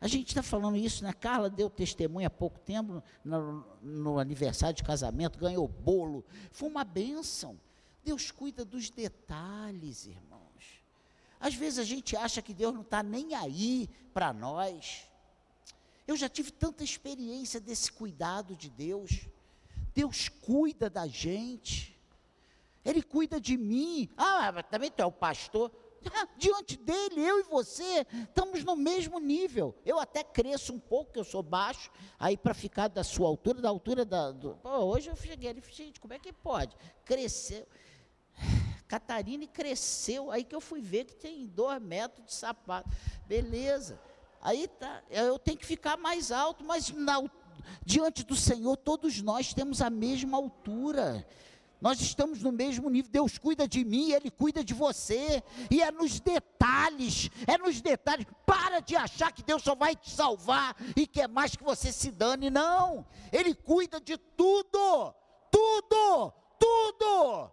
A 0.00 0.06
gente 0.06 0.28
está 0.28 0.42
falando 0.42 0.76
isso, 0.76 1.02
né? 1.02 1.12
Carla 1.12 1.50
deu 1.50 1.68
testemunho 1.68 2.26
há 2.26 2.30
pouco 2.30 2.60
tempo 2.60 3.02
no, 3.24 3.64
no, 3.82 4.18
aniversário 4.20 4.76
de 4.76 4.84
casamento, 4.84 5.38
ganhou 5.38 5.66
bolo. 5.66 6.24
Foi 6.52 6.68
uma 6.68 6.84
bênção. 6.84 7.58
Deus 8.04 8.30
cuida 8.30 8.64
dos 8.64 8.90
detalhes, 8.90 10.06
irmãos. 10.06 10.35
Às 11.40 11.54
vezes 11.54 11.78
a 11.78 11.84
gente 11.84 12.16
acha 12.16 12.42
que 12.42 12.54
Deus 12.54 12.74
não 12.74 12.82
está 12.82 13.02
nem 13.02 13.34
aí 13.34 13.88
para 14.12 14.32
nós. 14.32 15.06
Eu 16.06 16.16
já 16.16 16.28
tive 16.28 16.50
tanta 16.50 16.84
experiência 16.84 17.60
desse 17.60 17.90
cuidado 17.92 18.54
de 18.54 18.70
Deus. 18.70 19.28
Deus 19.94 20.28
cuida 20.28 20.88
da 20.88 21.06
gente. 21.06 21.98
Ele 22.84 23.02
cuida 23.02 23.40
de 23.40 23.56
mim. 23.56 24.08
Ah, 24.16 24.52
mas 24.52 24.66
também 24.70 24.90
tu 24.90 25.02
é 25.02 25.06
o 25.06 25.12
pastor. 25.12 25.72
diante 26.36 26.76
dele, 26.76 27.20
eu 27.20 27.40
e 27.40 27.42
você 27.44 28.06
estamos 28.12 28.64
no 28.64 28.76
mesmo 28.76 29.18
nível. 29.18 29.74
Eu 29.84 29.98
até 29.98 30.22
cresço 30.22 30.72
um 30.72 30.78
pouco, 30.78 31.18
eu 31.18 31.24
sou 31.24 31.42
baixo, 31.42 31.90
aí 32.18 32.36
para 32.36 32.54
ficar 32.54 32.88
da 32.88 33.02
sua 33.02 33.28
altura, 33.28 33.60
da 33.60 33.68
altura 33.68 34.04
da. 34.04 34.30
Do, 34.30 34.54
pô, 34.56 34.70
hoje 34.70 35.08
eu 35.08 35.16
cheguei 35.16 35.50
ali, 35.50 35.62
gente, 35.70 36.00
como 36.00 36.14
é 36.14 36.18
que 36.18 36.32
pode? 36.32 36.76
Cresceu. 37.04 37.66
Catarina 38.86 39.46
cresceu, 39.46 40.30
aí 40.30 40.44
que 40.44 40.54
eu 40.54 40.60
fui 40.60 40.80
ver 40.80 41.04
que 41.04 41.14
tem 41.14 41.46
dois 41.46 41.82
metros 41.82 42.26
de 42.26 42.34
sapato. 42.34 42.88
Beleza. 43.26 44.00
Aí 44.40 44.68
tá, 44.68 45.02
eu 45.10 45.38
tenho 45.38 45.58
que 45.58 45.66
ficar 45.66 45.96
mais 45.96 46.30
alto, 46.30 46.64
mas 46.64 46.90
na, 46.90 47.20
diante 47.84 48.24
do 48.24 48.36
Senhor 48.36 48.76
todos 48.76 49.20
nós 49.20 49.52
temos 49.52 49.82
a 49.82 49.90
mesma 49.90 50.36
altura. 50.36 51.26
Nós 51.80 52.00
estamos 52.00 52.42
no 52.42 52.50
mesmo 52.52 52.88
nível. 52.88 53.10
Deus 53.10 53.38
cuida 53.38 53.68
de 53.68 53.84
mim, 53.84 54.12
Ele 54.12 54.30
cuida 54.30 54.64
de 54.64 54.72
você. 54.72 55.42
E 55.70 55.82
é 55.82 55.90
nos 55.90 56.20
detalhes, 56.20 57.30
é 57.46 57.58
nos 57.58 57.80
detalhes. 57.80 58.26
Para 58.46 58.80
de 58.80 58.96
achar 58.96 59.32
que 59.32 59.42
Deus 59.42 59.62
só 59.62 59.74
vai 59.74 59.94
te 59.94 60.10
salvar 60.10 60.76
e 60.96 61.06
quer 61.06 61.28
mais 61.28 61.54
que 61.54 61.62
você 61.62 61.92
se 61.92 62.10
dane. 62.10 62.50
Não. 62.50 63.06
Ele 63.30 63.54
cuida 63.54 64.00
de 64.00 64.16
tudo, 64.16 65.14
tudo, 65.50 66.32
tudo. 66.58 67.50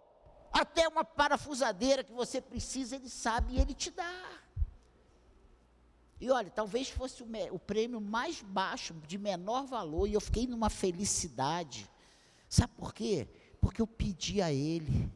Até 0.54 0.86
uma 0.86 1.04
parafusadeira 1.04 2.04
que 2.04 2.12
você 2.12 2.40
precisa, 2.40 2.94
Ele 2.94 3.08
sabe 3.08 3.54
e 3.54 3.60
Ele 3.60 3.74
te 3.74 3.90
dá. 3.90 4.40
E 6.20 6.30
olha, 6.30 6.48
talvez 6.48 6.88
fosse 6.88 7.24
o, 7.24 7.26
o 7.50 7.58
prêmio 7.58 8.00
mais 8.00 8.40
baixo, 8.40 8.94
de 9.04 9.18
menor 9.18 9.66
valor, 9.66 10.06
e 10.06 10.14
eu 10.14 10.20
fiquei 10.20 10.46
numa 10.46 10.70
felicidade. 10.70 11.90
Sabe 12.48 12.72
por 12.76 12.94
quê? 12.94 13.28
Porque 13.60 13.82
eu 13.82 13.86
pedi 13.86 14.40
a 14.40 14.52
Ele. 14.52 15.12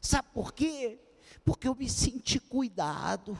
Sabe 0.00 0.28
por 0.34 0.52
quê? 0.52 0.98
Porque 1.44 1.68
eu 1.68 1.74
me 1.76 1.88
senti 1.88 2.40
cuidado. 2.40 3.38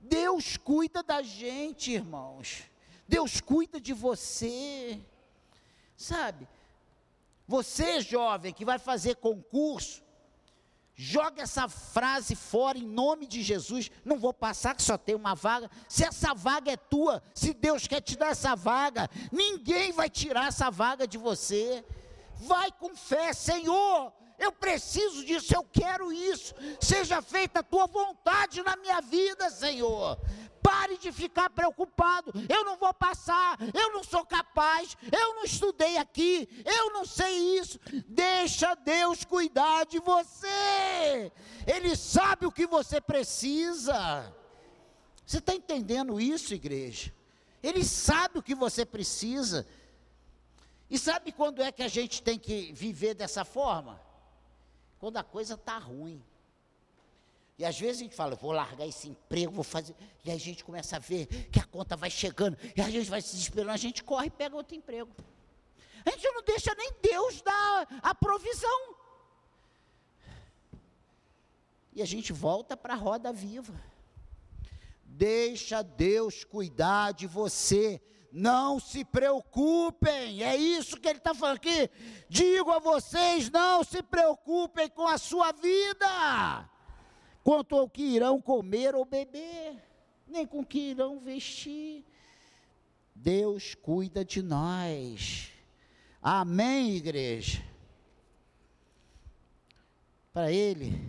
Deus 0.00 0.56
cuida 0.56 1.02
da 1.02 1.20
gente, 1.20 1.92
irmãos. 1.92 2.62
Deus 3.06 3.42
cuida 3.42 3.78
de 3.78 3.92
você. 3.92 4.98
Sabe? 5.98 6.48
Você, 7.46 8.00
jovem, 8.00 8.54
que 8.54 8.64
vai 8.64 8.78
fazer 8.78 9.16
concurso, 9.16 10.02
joga 10.96 11.42
essa 11.42 11.68
frase 11.68 12.34
fora 12.34 12.78
em 12.78 12.86
nome 12.86 13.26
de 13.26 13.42
Jesus. 13.42 13.90
Não 14.02 14.18
vou 14.18 14.32
passar 14.32 14.74
que 14.74 14.82
só 14.82 14.96
tem 14.96 15.14
uma 15.14 15.34
vaga. 15.34 15.70
Se 15.86 16.04
essa 16.04 16.32
vaga 16.32 16.72
é 16.72 16.76
tua, 16.76 17.22
se 17.34 17.52
Deus 17.52 17.86
quer 17.86 18.00
te 18.00 18.16
dar 18.16 18.28
essa 18.28 18.56
vaga, 18.56 19.08
ninguém 19.30 19.92
vai 19.92 20.08
tirar 20.08 20.48
essa 20.48 20.70
vaga 20.70 21.06
de 21.06 21.18
você. 21.18 21.84
Vai 22.36 22.72
com 22.72 22.96
fé, 22.96 23.34
Senhor. 23.34 24.12
Eu 24.38 24.52
preciso 24.52 25.24
disso, 25.24 25.54
eu 25.54 25.64
quero 25.64 26.12
isso. 26.12 26.54
Seja 26.80 27.22
feita 27.22 27.60
a 27.60 27.62
tua 27.62 27.86
vontade 27.86 28.62
na 28.62 28.76
minha 28.76 29.00
vida, 29.00 29.50
Senhor. 29.50 30.18
Pare 30.66 30.98
de 30.98 31.12
ficar 31.12 31.48
preocupado. 31.48 32.32
Eu 32.48 32.64
não 32.64 32.76
vou 32.76 32.92
passar, 32.92 33.56
eu 33.72 33.92
não 33.92 34.02
sou 34.02 34.26
capaz, 34.26 34.96
eu 35.12 35.34
não 35.36 35.44
estudei 35.44 35.96
aqui, 35.96 36.48
eu 36.64 36.92
não 36.92 37.06
sei 37.06 37.56
isso. 37.56 37.78
Deixa 38.08 38.74
Deus 38.74 39.24
cuidar 39.24 39.86
de 39.86 40.00
você. 40.00 41.30
Ele 41.64 41.94
sabe 41.94 42.46
o 42.46 42.50
que 42.50 42.66
você 42.66 43.00
precisa. 43.00 44.34
Você 45.24 45.38
está 45.38 45.54
entendendo 45.54 46.20
isso, 46.20 46.52
igreja? 46.52 47.14
Ele 47.62 47.84
sabe 47.84 48.40
o 48.40 48.42
que 48.42 48.54
você 48.54 48.84
precisa. 48.84 49.64
E 50.90 50.98
sabe 50.98 51.30
quando 51.30 51.62
é 51.62 51.70
que 51.70 51.84
a 51.84 51.88
gente 51.88 52.20
tem 52.20 52.40
que 52.40 52.72
viver 52.72 53.14
dessa 53.14 53.44
forma? 53.44 54.00
Quando 54.98 55.16
a 55.16 55.22
coisa 55.22 55.54
está 55.54 55.78
ruim. 55.78 56.20
E 57.58 57.64
às 57.64 57.78
vezes 57.78 58.00
a 58.00 58.04
gente 58.04 58.14
fala, 58.14 58.36
vou 58.36 58.52
largar 58.52 58.86
esse 58.86 59.08
emprego, 59.08 59.50
vou 59.50 59.64
fazer. 59.64 59.94
E 60.24 60.30
a 60.30 60.36
gente 60.36 60.62
começa 60.62 60.96
a 60.96 60.98
ver 60.98 61.26
que 61.50 61.58
a 61.58 61.64
conta 61.64 61.96
vai 61.96 62.10
chegando, 62.10 62.58
e 62.76 62.80
a 62.80 62.90
gente 62.90 63.08
vai 63.08 63.22
se 63.22 63.34
desesperando, 63.34 63.72
a 63.72 63.78
gente 63.78 64.04
corre 64.04 64.26
e 64.26 64.30
pega 64.30 64.54
outro 64.54 64.76
emprego. 64.76 65.10
A 66.04 66.10
gente 66.10 66.30
não 66.30 66.42
deixa 66.42 66.74
nem 66.74 66.92
Deus 67.02 67.40
dar 67.40 67.88
a 68.02 68.14
provisão. 68.14 68.94
E 71.94 72.02
a 72.02 72.04
gente 72.04 72.32
volta 72.32 72.76
para 72.76 72.92
a 72.92 72.96
roda 72.96 73.32
viva. 73.32 73.74
Deixa 75.02 75.82
Deus 75.82 76.44
cuidar 76.44 77.12
de 77.12 77.26
você. 77.26 78.00
Não 78.30 78.78
se 78.78 79.02
preocupem, 79.02 80.42
é 80.42 80.54
isso 80.54 81.00
que 81.00 81.08
ele 81.08 81.18
está 81.18 81.34
falando 81.34 81.56
aqui. 81.56 81.88
Digo 82.28 82.70
a 82.70 82.78
vocês: 82.78 83.50
não 83.50 83.82
se 83.82 84.02
preocupem 84.02 84.90
com 84.90 85.08
a 85.08 85.16
sua 85.16 85.52
vida, 85.52 86.68
quanto 87.46 87.76
ao 87.76 87.88
que 87.88 88.02
irão 88.02 88.40
comer 88.40 88.96
ou 88.96 89.04
beber, 89.04 89.80
nem 90.26 90.44
com 90.44 90.64
que 90.64 90.90
irão 90.90 91.20
vestir. 91.20 92.04
Deus 93.14 93.72
cuida 93.72 94.24
de 94.24 94.42
nós. 94.42 95.52
Amém, 96.20 96.96
igreja? 96.96 97.64
Para 100.32 100.50
Ele, 100.50 101.00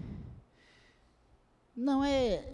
não 1.75 2.03
é 2.03 2.53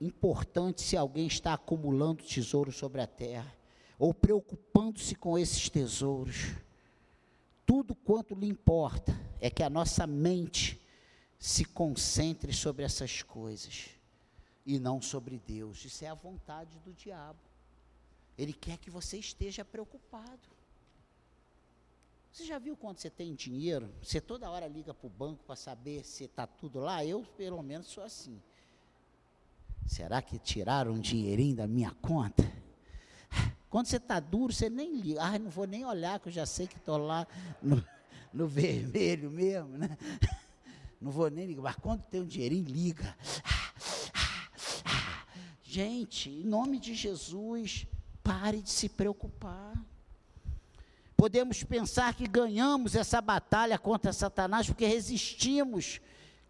importante 0.00 0.80
se 0.82 0.96
alguém 0.96 1.26
está 1.26 1.54
acumulando 1.54 2.22
tesouro 2.22 2.70
sobre 2.70 3.00
a 3.00 3.06
terra 3.08 3.52
ou 3.98 4.14
preocupando-se 4.14 5.16
com 5.16 5.36
esses 5.36 5.68
tesouros. 5.68 6.52
Tudo 7.66 7.96
quanto 7.96 8.36
lhe 8.36 8.46
importa 8.46 9.12
é 9.40 9.50
que 9.50 9.64
a 9.64 9.68
nossa 9.68 10.06
mente 10.06 10.83
se 11.44 11.62
concentre 11.62 12.54
sobre 12.54 12.84
essas 12.84 13.22
coisas 13.22 13.90
e 14.64 14.78
não 14.78 15.02
sobre 15.02 15.38
Deus. 15.46 15.84
Isso 15.84 16.02
é 16.02 16.08
a 16.08 16.14
vontade 16.14 16.78
do 16.78 16.90
diabo. 16.94 17.38
Ele 18.38 18.54
quer 18.54 18.78
que 18.78 18.88
você 18.88 19.18
esteja 19.18 19.62
preocupado. 19.62 20.48
Você 22.32 22.46
já 22.46 22.58
viu 22.58 22.74
quando 22.74 22.98
você 22.98 23.10
tem 23.10 23.34
dinheiro? 23.34 23.92
Você 24.02 24.22
toda 24.22 24.48
hora 24.48 24.66
liga 24.66 24.94
para 24.94 25.06
o 25.06 25.10
banco 25.10 25.44
para 25.44 25.54
saber 25.54 26.02
se 26.02 26.24
está 26.24 26.46
tudo 26.46 26.78
lá? 26.80 27.04
Eu, 27.04 27.22
pelo 27.36 27.62
menos, 27.62 27.88
sou 27.88 28.02
assim. 28.02 28.40
Será 29.86 30.22
que 30.22 30.38
tiraram 30.38 30.92
um 30.92 30.98
dinheirinho 30.98 31.56
da 31.56 31.66
minha 31.66 31.90
conta? 32.00 32.50
Quando 33.68 33.84
você 33.88 33.98
está 33.98 34.18
duro, 34.18 34.50
você 34.50 34.70
nem 34.70 34.96
liga. 34.96 35.22
Ah, 35.22 35.38
não 35.38 35.50
vou 35.50 35.66
nem 35.66 35.84
olhar, 35.84 36.18
que 36.20 36.30
eu 36.30 36.32
já 36.32 36.46
sei 36.46 36.66
que 36.66 36.78
estou 36.78 36.96
lá 36.96 37.28
no, 37.60 37.84
no, 38.32 38.48
vermelho 38.48 39.30
mesmo, 39.30 39.76
né? 39.76 39.98
Não 41.04 41.12
vou 41.12 41.30
nem 41.30 41.44
ligar. 41.44 41.60
Mas 41.60 41.76
quando 41.76 42.02
tem 42.04 42.22
um 42.22 42.26
dinheirinho, 42.26 42.64
liga. 42.66 43.14
Gente, 45.62 46.30
em 46.30 46.44
nome 46.44 46.78
de 46.78 46.94
Jesus, 46.94 47.86
pare 48.22 48.62
de 48.62 48.70
se 48.70 48.88
preocupar. 48.88 49.74
Podemos 51.14 51.62
pensar 51.62 52.14
que 52.14 52.26
ganhamos 52.26 52.94
essa 52.94 53.20
batalha 53.20 53.78
contra 53.78 54.14
Satanás 54.14 54.66
porque 54.66 54.86
resistimos 54.86 56.00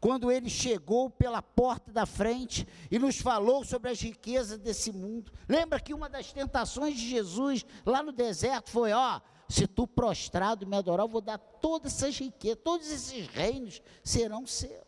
quando 0.01 0.31
ele 0.31 0.49
chegou 0.49 1.11
pela 1.11 1.43
porta 1.43 1.91
da 1.91 2.07
frente 2.07 2.69
e 2.91 2.99
nos 2.99 3.21
falou 3.21 3.65
sobre 3.65 3.91
as 3.91 4.01
riquezas 4.01 4.61
desse 4.61 4.93
mundo. 4.93 5.33
Lembra 5.49 5.81
que 5.81 5.93
uma 5.93 6.09
das 6.09 6.33
tentações 6.33 6.95
de 6.95 7.09
Jesus 7.09 7.67
lá 7.85 8.05
no 8.05 8.13
deserto 8.13 8.71
foi: 8.71 8.93
ó, 8.93 9.21
se 9.49 9.67
tu 9.67 9.87
prostrado 9.87 10.67
me 10.67 10.77
adorar, 10.77 11.05
eu 11.05 11.11
vou 11.11 11.21
dar 11.21 11.39
todas 11.39 11.95
essas 11.95 12.19
riquezas, 12.19 12.63
todos 12.63 12.91
esses 12.91 13.27
reinos 13.29 13.83
serão 14.03 14.47
seus. 14.47 14.83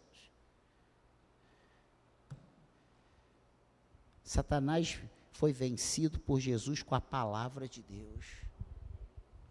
Satanás 4.24 4.98
foi 5.32 5.52
vencido 5.52 6.18
por 6.18 6.40
Jesus 6.40 6.82
com 6.82 6.94
a 6.94 7.00
palavra 7.00 7.68
de 7.68 7.82
Deus. 7.82 8.26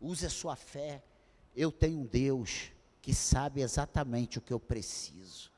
Use 0.01 0.25
a 0.25 0.29
sua 0.29 0.55
fé. 0.55 1.03
Eu 1.55 1.71
tenho 1.71 1.99
um 1.99 2.05
Deus 2.05 2.71
que 3.01 3.13
sabe 3.13 3.61
exatamente 3.61 4.37
o 4.37 4.41
que 4.41 4.51
eu 4.51 4.59
preciso. 4.59 5.51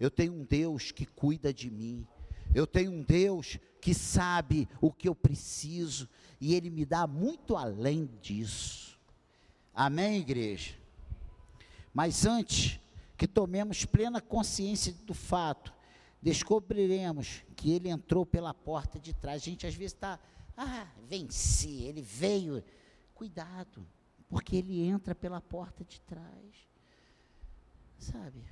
Eu 0.00 0.10
tenho 0.10 0.32
um 0.32 0.44
Deus 0.44 0.90
que 0.90 1.04
cuida 1.04 1.52
de 1.52 1.70
mim. 1.70 2.06
Eu 2.54 2.66
tenho 2.66 2.92
um 2.92 3.02
Deus 3.02 3.58
que 3.80 3.92
sabe 3.92 4.68
o 4.80 4.92
que 4.92 5.08
eu 5.08 5.14
preciso 5.14 6.08
e 6.40 6.54
Ele 6.54 6.70
me 6.70 6.86
dá 6.86 7.06
muito 7.06 7.56
além 7.56 8.08
disso. 8.22 8.91
Amém, 9.74 10.18
igreja? 10.18 10.74
Mas 11.94 12.26
antes 12.26 12.78
que 13.16 13.26
tomemos 13.26 13.84
plena 13.84 14.20
consciência 14.20 14.92
do 15.04 15.14
fato, 15.14 15.72
descobriremos 16.20 17.42
que 17.56 17.70
Ele 17.72 17.88
entrou 17.88 18.26
pela 18.26 18.52
porta 18.52 18.98
de 18.98 19.14
trás. 19.14 19.42
A 19.42 19.44
gente 19.44 19.66
às 19.66 19.74
vezes 19.74 19.92
está, 19.92 20.18
ah, 20.56 20.86
venci, 21.08 21.84
Ele 21.84 22.02
veio. 22.02 22.62
Cuidado, 23.14 23.86
porque 24.28 24.56
Ele 24.56 24.82
entra 24.82 25.14
pela 25.14 25.40
porta 25.40 25.84
de 25.84 26.00
trás. 26.00 26.68
Sabe? 27.98 28.44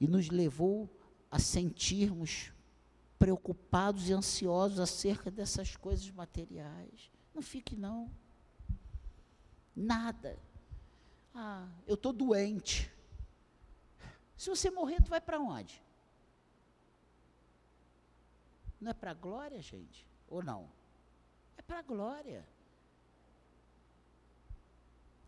E 0.00 0.06
nos 0.06 0.28
levou 0.28 0.88
a 1.30 1.38
sentirmos 1.38 2.52
preocupados 3.18 4.08
e 4.08 4.12
ansiosos 4.12 4.78
acerca 4.78 5.30
dessas 5.30 5.74
coisas 5.74 6.08
materiais. 6.10 7.10
Não 7.34 7.42
fique 7.42 7.74
não. 7.74 8.08
Nada. 9.78 10.36
Ah, 11.32 11.68
eu 11.86 11.94
estou 11.94 12.12
doente. 12.12 12.90
Se 14.36 14.50
você 14.50 14.70
morrer, 14.70 15.00
tu 15.00 15.08
vai 15.08 15.20
para 15.20 15.38
onde? 15.38 15.80
Não 18.80 18.90
é 18.90 18.94
para 18.94 19.12
a 19.12 19.14
glória, 19.14 19.60
gente? 19.62 20.04
Ou 20.28 20.42
não? 20.42 20.68
É 21.56 21.62
para 21.62 21.78
a 21.78 21.82
glória. 21.82 22.44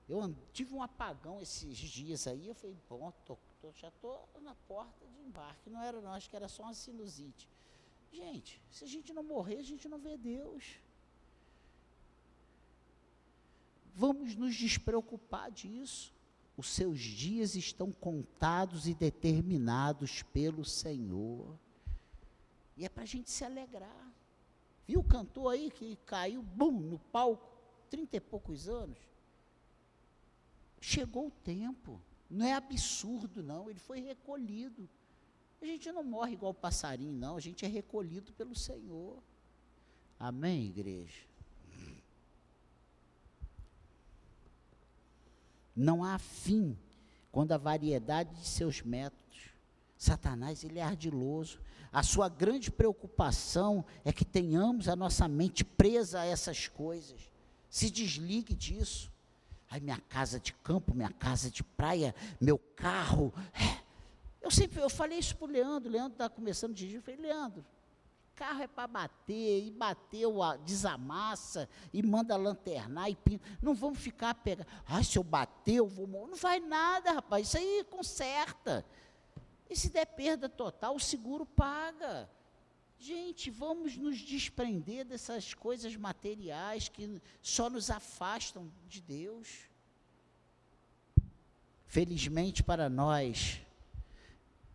Eu 0.09 0.35
tive 0.53 0.75
um 0.75 0.83
apagão 0.83 1.41
esses 1.41 1.77
dias 1.79 2.27
aí, 2.27 2.49
eu 2.49 2.55
falei, 2.55 2.77
bom, 2.89 3.13
tô, 3.25 3.39
tô, 3.61 3.73
já 3.75 3.87
estou 3.87 4.29
na 4.43 4.57
porta 4.67 5.07
de 5.07 5.21
embarque. 5.21 5.71
Não 5.71 5.81
era 5.81 6.01
não, 6.01 6.13
acho 6.13 6.29
que 6.29 6.35
era 6.35 6.49
só 6.49 6.65
uma 6.65 6.75
sinusite. 6.75 7.49
Gente, 8.11 8.61
se 8.69 8.83
a 8.83 8.89
gente 8.89 9.13
não 9.13 9.23
morrer, 9.23 9.59
a 9.59 9.63
gente 9.63 9.89
não 9.89 9.99
vê 9.99 10.17
Deus. 10.17 10.81
Vamos 13.95 14.35
nos 14.37 14.55
despreocupar 14.55 15.51
disso. 15.51 16.13
Os 16.57 16.69
seus 16.69 17.01
dias 17.01 17.55
estão 17.55 17.91
contados 17.91 18.87
e 18.87 18.95
determinados 18.95 20.23
pelo 20.23 20.65
Senhor. 20.65 21.59
E 22.77 22.85
é 22.85 22.89
para 22.89 23.03
a 23.03 23.07
gente 23.07 23.31
se 23.31 23.45
alegrar. 23.45 24.13
Viu 24.87 25.01
o 25.01 25.05
cantor 25.05 25.53
aí 25.53 25.71
que 25.71 25.97
caiu, 26.05 26.43
bum, 26.43 26.73
no 26.73 26.99
palco, 26.99 27.49
trinta 27.89 28.17
e 28.17 28.21
poucos 28.21 28.69
anos? 28.69 28.99
Chegou 30.81 31.29
o 31.29 31.31
tempo. 31.31 32.01
Não 32.29 32.47
é 32.47 32.55
absurdo, 32.55 33.43
não. 33.43 33.71
Ele 33.71 33.79
foi 33.79 34.01
recolhido. 34.01 34.89
A 35.61 35.67
gente 35.67 35.93
não 35.93 36.03
morre 36.03 36.33
igual 36.33 36.55
passarinho, 36.55 37.13
não. 37.13 37.37
A 37.37 37.41
gente 37.41 37.65
é 37.65 37.69
recolhido 37.69 38.33
pelo 38.33 38.55
Senhor. 38.55 39.23
Amém, 40.19 40.67
igreja? 40.67 41.30
Não 45.75 46.05
há 46.05 46.19
fim 46.19 46.77
quando 47.31 47.53
a 47.53 47.59
variedade 47.59 48.35
de 48.35 48.47
seus 48.47 48.83
métodos. 48.83 49.51
Satanás, 49.97 50.65
ele 50.65 50.79
é 50.79 50.83
ardiloso. 50.83 51.59
A 51.93 52.03
sua 52.03 52.29
grande 52.29 52.71
preocupação 52.71 53.85
é 54.05 54.13
que 54.13 54.25
tenhamos 54.25 54.89
a 54.89 54.97
nossa 54.97 55.29
mente 55.29 55.65
presa 55.65 56.21
a 56.21 56.27
essas 56.27 56.69
coisas. 56.69 57.31
Se 57.69 57.91
desligue 57.91 58.55
disso. 58.55 59.11
Ai, 59.71 59.79
minha 59.79 60.01
casa 60.09 60.41
de 60.41 60.53
campo, 60.53 60.95
minha 60.95 61.11
casa 61.11 61.51
de 61.51 61.63
praia, 61.63 62.15
meu 62.41 62.59
carro. 62.59 63.33
É, 63.55 63.81
eu 64.43 64.51
sempre, 64.51 64.81
eu 64.81 64.91
falei 64.91 65.19
isso 65.19 65.37
para 65.37 65.47
o 65.47 65.51
Leandro, 65.51 65.91
Leandro 65.91 66.13
está 66.13 66.29
começando 66.29 66.73
a 66.73 66.75
dirigir, 66.75 66.99
eu 66.99 67.03
falei, 67.03 67.21
Leandro, 67.21 67.65
carro 68.41 68.63
é 68.63 68.67
para 68.67 68.87
bater, 68.87 69.67
e 69.67 69.71
bateu, 69.71 70.39
desamassa, 70.65 71.69
e 71.93 72.03
manda 72.03 72.35
lanternar, 72.39 73.11
e 73.11 73.15
pinta. 73.15 73.47
Não 73.61 73.75
vamos 73.75 73.99
ficar 73.99 74.33
pegando, 74.33 74.67
ah, 74.87 75.05
se 75.05 75.19
eu 75.19 75.23
bater, 75.23 75.75
eu 75.75 75.87
vou 75.87 76.07
morrer. 76.07 76.31
Não 76.31 76.39
vai 76.39 76.59
nada, 76.59 77.13
rapaz, 77.13 77.49
isso 77.49 77.59
aí 77.59 77.85
conserta. 77.91 78.83
E 79.69 79.77
se 79.77 79.91
der 79.91 80.07
perda 80.07 80.49
total, 80.49 80.97
o 80.97 81.01
seguro 81.01 81.45
paga. 81.45 82.31
Gente, 82.99 83.51
vamos 83.51 83.99
nos 83.99 84.17
desprender 84.19 85.05
dessas 85.05 85.53
coisas 85.53 85.95
materiais 85.95 86.89
que 86.89 87.21
só 87.43 87.69
nos 87.69 87.91
afastam 87.91 88.73
de 88.89 89.03
Deus. 89.03 89.69
Felizmente 91.85 92.63
para 92.63 92.89
nós, 92.89 93.61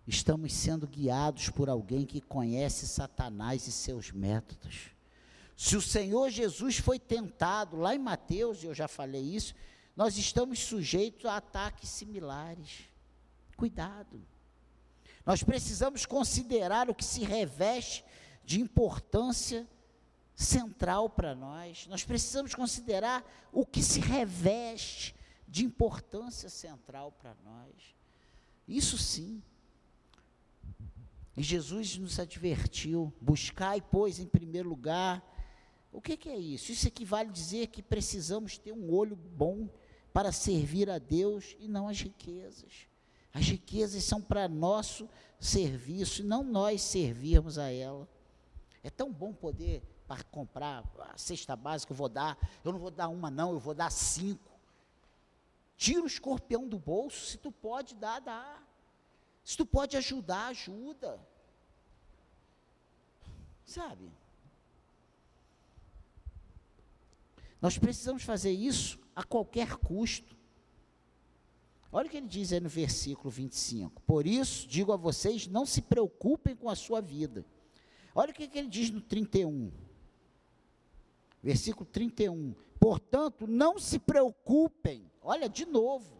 estamos 0.08 0.53
sendo 0.53 0.88
guiados 0.88 1.49
por 1.49 1.70
alguém 1.70 2.06
que 2.06 2.22
conhece 2.22 2.88
Satanás 2.88 3.68
e 3.68 3.72
seus 3.72 4.12
métodos. 4.12 4.91
Se 5.58 5.76
o 5.76 5.82
Senhor 5.82 6.30
Jesus 6.30 6.78
foi 6.78 6.99
tentado, 6.99 7.78
lá 7.78 7.95
em 7.95 7.99
Mateus, 7.99 8.64
eu 8.64 8.74
já 8.74 8.88
falei 8.88 9.22
isso, 9.22 9.56
nós 9.95 10.18
estamos 10.18 10.60
sujeitos 10.60 11.26
a 11.26 11.38
ataques 11.38 11.89
similares. 11.89 12.84
Cuidado. 13.56 14.22
Nós 15.26 15.41
precisamos 15.41 16.06
considerar 16.06 16.89
o 16.89 16.93
que 16.93 17.06
se 17.06 17.24
reveste 17.24 18.03
de 18.43 18.60
importância 18.60 19.68
central 20.36 21.10
para 21.10 21.34
nós. 21.34 21.88
Nós 21.88 22.03
precisamos 22.03 22.53
considerar 22.53 23.26
o 23.51 23.66
que 23.66 23.82
se 23.82 23.99
reveste 24.01 25.16
de 25.47 25.64
importância 25.64 26.49
central 26.49 27.12
para 27.14 27.34
nós. 27.43 27.95
Isso 28.68 28.97
sim 28.97 29.41
e 31.36 31.44
Jesus 31.44 31.98
nos 31.98 32.20
advertiu: 32.20 33.14
buscai, 33.20 33.82
pois, 33.82 34.20
em 34.20 34.26
primeiro 34.26 34.70
lugar. 34.70 35.24
O 35.92 36.02
que, 36.02 36.18
que 36.18 36.30
é 36.30 36.38
isso? 36.38 36.72
Isso 36.72 36.88
equivale 36.88 37.30
a 37.30 37.32
dizer 37.32 37.68
que 37.68 37.82
precisamos 37.82 38.58
ter 38.58 38.74
um 38.74 38.94
olho 38.94 39.16
bom 39.16 39.70
para 40.12 40.32
servir 40.32 40.90
a 40.90 40.98
Deus 40.98 41.56
e 41.60 41.68
não 41.68 41.88
as 41.88 42.02
riquezas. 42.02 42.88
As 43.34 43.46
riquezas 43.46 44.04
são 44.04 44.22
para 44.22 44.48
nosso 44.48 45.10
serviço 45.40 46.22
e 46.22 46.26
não 46.26 46.44
nós 46.44 46.82
servirmos 46.82 47.58
a 47.58 47.70
ela. 47.70 48.08
É 48.84 48.90
tão 48.90 49.12
bom 49.12 49.34
poder 49.34 49.82
para 50.08 50.24
comprar 50.24 50.84
a 51.00 51.18
cesta 51.18 51.56
básica, 51.56 51.92
eu 51.92 51.98
vou 51.98 52.08
dar, 52.08 52.38
eu 52.64 52.72
não 52.72 52.80
vou 52.80 52.92
dar 52.92 53.10
uma 53.10 53.32
não, 53.32 53.52
eu 53.52 53.60
vou 53.60 53.74
dar 53.74 53.90
cinco. 53.90 54.52
Tira 55.76 56.02
o 56.02 56.08
escorpião 56.08 56.68
do 56.68 56.78
bolso, 56.78 57.26
se 57.26 57.38
tu 57.38 57.52
pode 57.52 57.96
dar, 57.96 58.20
dá. 58.20 58.64
Se 59.46 59.56
tu 59.56 59.64
pode 59.64 59.96
ajudar, 59.96 60.48
ajuda. 60.48 61.20
Sabe? 63.64 64.12
Nós 67.62 67.78
precisamos 67.78 68.24
fazer 68.24 68.52
isso 68.52 69.00
a 69.16 69.24
qualquer 69.24 69.78
custo. 69.78 70.36
Olha 71.91 72.08
o 72.08 72.10
que 72.10 72.18
ele 72.18 72.28
diz 72.28 72.52
aí 72.52 72.60
no 72.60 72.68
versículo 72.68 73.30
25. 73.30 74.02
Por 74.02 74.26
isso, 74.26 74.68
digo 74.68 74.91
a 74.91 74.98
vocês, 74.98 75.46
não 75.46 75.64
se 75.64 75.82
preocupem 75.82 76.56
com 76.56 76.68
a 76.68 76.76
sua 76.76 77.00
vida. 77.00 77.46
Olha 78.16 78.32
o 78.32 78.34
que 78.34 78.50
ele 78.52 78.68
diz 78.68 78.89
no 78.89 79.00
31. 79.00 79.72
Versículo 81.41 81.86
31. 81.86 82.56
Portanto, 82.80 83.46
não 83.46 83.78
se 83.78 84.00
preocupem. 84.00 85.10
Olha, 85.22 85.48
de 85.48 85.66
novo 85.66 86.14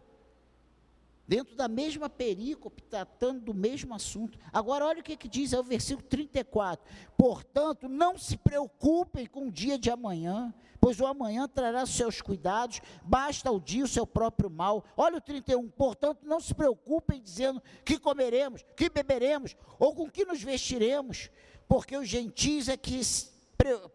dentro 1.26 1.56
da 1.56 1.68
mesma 1.68 2.08
perícope, 2.08 2.82
tratando 2.82 3.40
do 3.40 3.54
mesmo 3.54 3.94
assunto. 3.94 4.38
Agora, 4.52 4.86
olha 4.86 5.00
o 5.00 5.02
que, 5.02 5.16
que 5.16 5.28
diz, 5.28 5.52
é 5.52 5.58
o 5.58 5.62
versículo 5.62 6.06
34. 6.06 6.84
Portanto, 7.16 7.88
não 7.88 8.16
se 8.16 8.36
preocupem 8.36 9.26
com 9.26 9.48
o 9.48 9.50
dia 9.50 9.78
de 9.78 9.90
amanhã, 9.90 10.54
pois 10.80 11.00
o 11.00 11.06
amanhã 11.06 11.48
trará 11.48 11.84
seus 11.84 12.20
cuidados, 12.22 12.80
basta 13.02 13.50
o 13.50 13.60
dia 13.60 13.84
o 13.84 13.88
seu 13.88 14.06
próprio 14.06 14.48
mal. 14.48 14.84
Olha 14.96 15.18
o 15.18 15.20
31. 15.20 15.68
Portanto, 15.70 16.20
não 16.24 16.40
se 16.40 16.54
preocupem 16.54 17.20
dizendo 17.20 17.62
que 17.84 17.98
comeremos, 17.98 18.64
que 18.76 18.88
beberemos, 18.88 19.56
ou 19.78 19.94
com 19.94 20.10
que 20.10 20.24
nos 20.24 20.42
vestiremos, 20.42 21.30
porque 21.68 21.96
os 21.96 22.08
gentis 22.08 22.68
é 22.68 22.76
que 22.76 22.94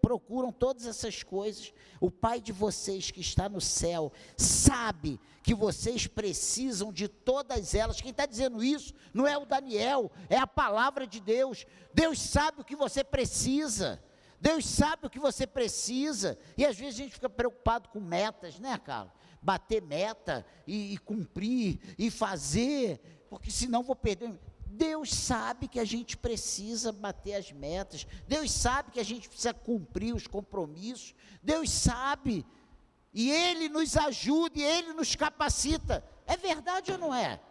procuram 0.01 0.51
todas 0.51 0.85
essas 0.85 1.23
coisas. 1.23 1.73
O 1.99 2.09
Pai 2.09 2.41
de 2.41 2.51
vocês 2.51 3.11
que 3.11 3.21
está 3.21 3.47
no 3.47 3.61
céu 3.61 4.11
sabe 4.35 5.19
que 5.43 5.53
vocês 5.53 6.07
precisam 6.07 6.91
de 6.91 7.07
todas 7.07 7.73
elas. 7.73 8.01
Quem 8.01 8.11
está 8.11 8.25
dizendo 8.25 8.63
isso 8.63 8.93
não 9.13 9.27
é 9.27 9.37
o 9.37 9.45
Daniel, 9.45 10.11
é 10.29 10.37
a 10.37 10.47
palavra 10.47 11.05
de 11.07 11.19
Deus. 11.19 11.65
Deus 11.93 12.19
sabe 12.19 12.61
o 12.61 12.65
que 12.65 12.75
você 12.75 13.03
precisa. 13.03 14.01
Deus 14.39 14.65
sabe 14.65 15.05
o 15.05 15.09
que 15.09 15.19
você 15.19 15.45
precisa. 15.45 16.37
E 16.57 16.65
às 16.65 16.77
vezes 16.77 16.95
a 16.95 17.03
gente 17.03 17.13
fica 17.13 17.29
preocupado 17.29 17.89
com 17.89 17.99
metas, 17.99 18.59
né, 18.59 18.77
Carlos? 18.83 19.13
Bater 19.41 19.81
meta 19.81 20.45
e, 20.67 20.93
e 20.93 20.97
cumprir 20.97 21.79
e 21.97 22.11
fazer, 22.11 22.99
porque 23.29 23.49
senão 23.51 23.83
vou 23.83 23.95
perder. 23.95 24.39
Deus 24.71 25.13
sabe 25.13 25.67
que 25.67 25.79
a 25.79 25.83
gente 25.83 26.15
precisa 26.15 26.93
bater 26.93 27.33
as 27.35 27.51
metas, 27.51 28.07
Deus 28.25 28.51
sabe 28.51 28.91
que 28.91 28.99
a 29.01 29.03
gente 29.03 29.27
precisa 29.27 29.53
cumprir 29.53 30.15
os 30.15 30.27
compromissos, 30.27 31.13
Deus 31.43 31.69
sabe, 31.69 32.45
e 33.13 33.29
Ele 33.29 33.67
nos 33.67 33.97
ajuda, 33.97 34.57
e 34.57 34.63
Ele 34.63 34.93
nos 34.93 35.13
capacita. 35.13 36.03
É 36.25 36.37
verdade 36.37 36.93
ou 36.93 36.97
não 36.97 37.13
é? 37.13 37.41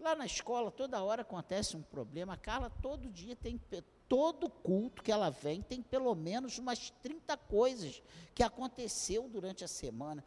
Lá 0.00 0.16
na 0.16 0.26
escola, 0.26 0.72
toda 0.72 1.02
hora 1.02 1.22
acontece 1.22 1.76
um 1.76 1.82
problema. 1.82 2.34
A 2.34 2.36
Carla, 2.36 2.68
todo 2.68 3.08
dia 3.08 3.36
tem, 3.36 3.60
todo 4.08 4.50
culto 4.50 5.00
que 5.00 5.12
ela 5.12 5.30
vem, 5.30 5.62
tem 5.62 5.80
pelo 5.80 6.12
menos 6.16 6.58
umas 6.58 6.90
30 7.02 7.36
coisas 7.36 8.02
que 8.34 8.42
aconteceu 8.42 9.28
durante 9.28 9.62
a 9.62 9.68
semana. 9.68 10.24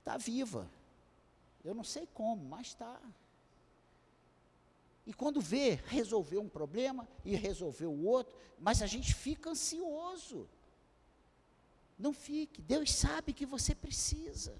Está 0.00 0.18
viva. 0.18 0.70
Eu 1.64 1.74
não 1.74 1.82
sei 1.82 2.06
como, 2.12 2.44
mas 2.44 2.68
está. 2.68 3.00
E 5.10 5.12
quando 5.12 5.40
vê, 5.40 5.74
resolveu 5.86 6.40
um 6.40 6.48
problema 6.48 7.08
e 7.24 7.34
resolveu 7.34 7.90
o 7.90 8.04
outro, 8.04 8.38
mas 8.60 8.80
a 8.80 8.86
gente 8.86 9.12
fica 9.12 9.50
ansioso. 9.50 10.48
Não 11.98 12.12
fique, 12.12 12.62
Deus 12.62 12.92
sabe 12.92 13.32
que 13.32 13.44
você 13.44 13.74
precisa. 13.74 14.54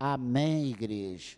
Amém, 0.00 0.70
igreja. 0.70 1.36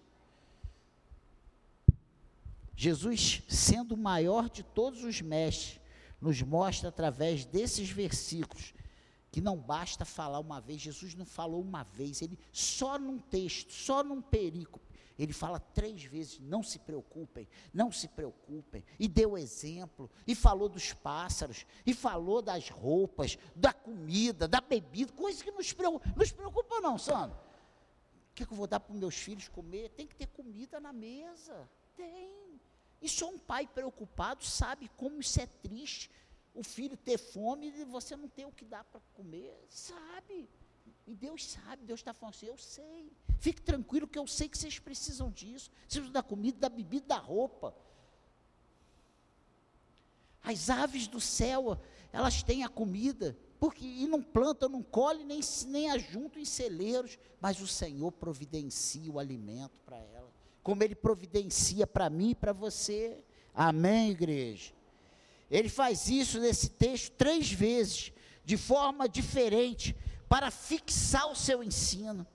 Jesus, 2.77 3.43
sendo 3.49 3.97
o 3.97 3.99
maior 3.99 4.49
de 4.49 4.63
todos 4.63 5.03
os 5.03 5.21
mestres, 5.21 5.81
nos 6.21 6.41
mostra 6.43 6.91
através 6.91 7.45
desses 7.45 7.91
versículos 7.91 8.73
que 9.33 9.41
não 9.41 9.57
basta 9.57 10.05
falar 10.05 10.39
uma 10.39 10.61
vez, 10.61 10.81
Jesus 10.81 11.13
não 11.17 11.27
falou 11.27 11.61
uma 11.61 11.83
vez, 11.83 12.23
ele 12.23 12.39
só 12.53 13.01
num 13.01 13.19
texto, 13.19 13.73
só 13.73 14.05
num 14.05 14.23
perícope, 14.23 14.87
ele 15.19 15.33
fala 15.33 15.59
três 15.59 16.05
vezes: 16.05 16.39
não 16.41 16.63
se 16.63 16.79
preocupem, 16.79 17.49
não 17.73 17.91
se 17.91 18.09
preocupem. 18.09 18.85
E 18.99 19.09
deu 19.09 19.37
exemplo, 19.39 20.11
e 20.27 20.35
falou 20.35 20.69
dos 20.69 20.93
pássaros, 20.93 21.67
e 21.85 21.95
falou 21.95 22.43
das 22.43 22.69
roupas, 22.69 23.39
da 23.55 23.73
comida, 23.73 24.47
da 24.47 24.61
bebida, 24.61 25.13
coisas 25.13 25.43
que 25.43 25.51
nos 25.51 25.73
preocupam. 25.73 26.13
Nos 26.17 26.33
preocupam, 26.33 26.81
não, 26.81 26.99
Sandro? 26.99 27.39
O 28.31 28.35
que, 28.35 28.43
é 28.43 28.47
que 28.47 28.53
eu 28.53 28.57
vou 28.57 28.67
dar 28.67 28.81
para 28.81 28.93
os 28.93 28.99
meus 28.99 29.17
filhos 29.17 29.49
comer? 29.49 29.89
Tem 29.91 30.07
que 30.07 30.15
ter 30.15 30.27
comida 30.27 30.79
na 30.79 30.93
mesa. 30.93 31.69
Tem. 31.97 32.61
E 33.01 33.09
só 33.09 33.31
um 33.31 33.39
pai 33.39 33.67
preocupado 33.67 34.45
sabe 34.45 34.91
como 34.97 35.21
isso 35.21 35.41
é 35.41 35.47
triste. 35.47 36.11
O 36.55 36.63
filho 36.63 36.97
ter 36.97 37.19
fome 37.19 37.69
e 37.69 37.85
você 37.85 38.17
não 38.17 38.29
ter 38.29 38.45
o 38.47 38.53
que 38.53 38.65
dar 38.65 38.85
para 38.85 39.01
comer. 39.15 39.59
Sabe. 39.69 40.49
E 41.07 41.15
Deus 41.15 41.45
sabe, 41.45 41.85
Deus 41.85 42.01
está 42.01 42.13
falando 42.13 42.35
assim, 42.35 42.47
eu 42.47 42.59
sei. 42.59 43.13
Fique 43.39 43.63
tranquilo 43.63 44.09
que 44.09 44.19
eu 44.19 44.27
sei 44.27 44.49
que 44.49 44.59
vocês 44.59 44.79
precisam 44.79 45.31
disso. 45.31 45.71
Precisam 45.83 46.11
da 46.11 46.23
comida, 46.23 46.59
da 46.59 46.69
bebida, 46.69 47.07
da 47.07 47.19
roupa. 47.19 47.75
As 50.43 50.69
aves 50.71 51.07
do 51.07 51.21
céu, 51.21 51.79
elas 52.13 52.43
têm 52.43 52.65
a 52.65 52.69
comida, 52.69 53.37
porque 53.59 53.85
e 53.85 54.07
não 54.07 54.23
plantam, 54.23 54.69
não 54.69 54.83
colhem, 54.83 55.25
nem, 55.25 55.41
nem 55.67 55.91
ajuntam 55.91 56.41
em 56.41 56.45
celeiros, 56.45 57.19
mas 57.41 57.61
o 57.61 57.67
Senhor 57.67 58.13
providencia 58.13 59.11
o 59.11 59.19
alimento 59.19 59.77
para 59.85 59.99
elas, 59.99 60.31
como 60.63 60.83
Ele 60.83 60.95
providencia 60.95 61.87
para 61.87 62.09
mim 62.09 62.31
e 62.31 62.35
para 62.35 62.53
você. 62.53 63.25
Amém, 63.53 64.11
igreja? 64.11 64.73
Ele 65.51 65.69
faz 65.69 66.09
isso 66.09 66.39
nesse 66.41 66.71
texto 66.71 67.13
três 67.15 67.51
vezes, 67.51 68.13
de 68.45 68.57
forma 68.57 69.09
diferente, 69.09 69.97
para 70.29 70.51
fixar 70.51 71.31
o 71.31 71.37
seu 71.37 71.63
ensino. 71.63 72.27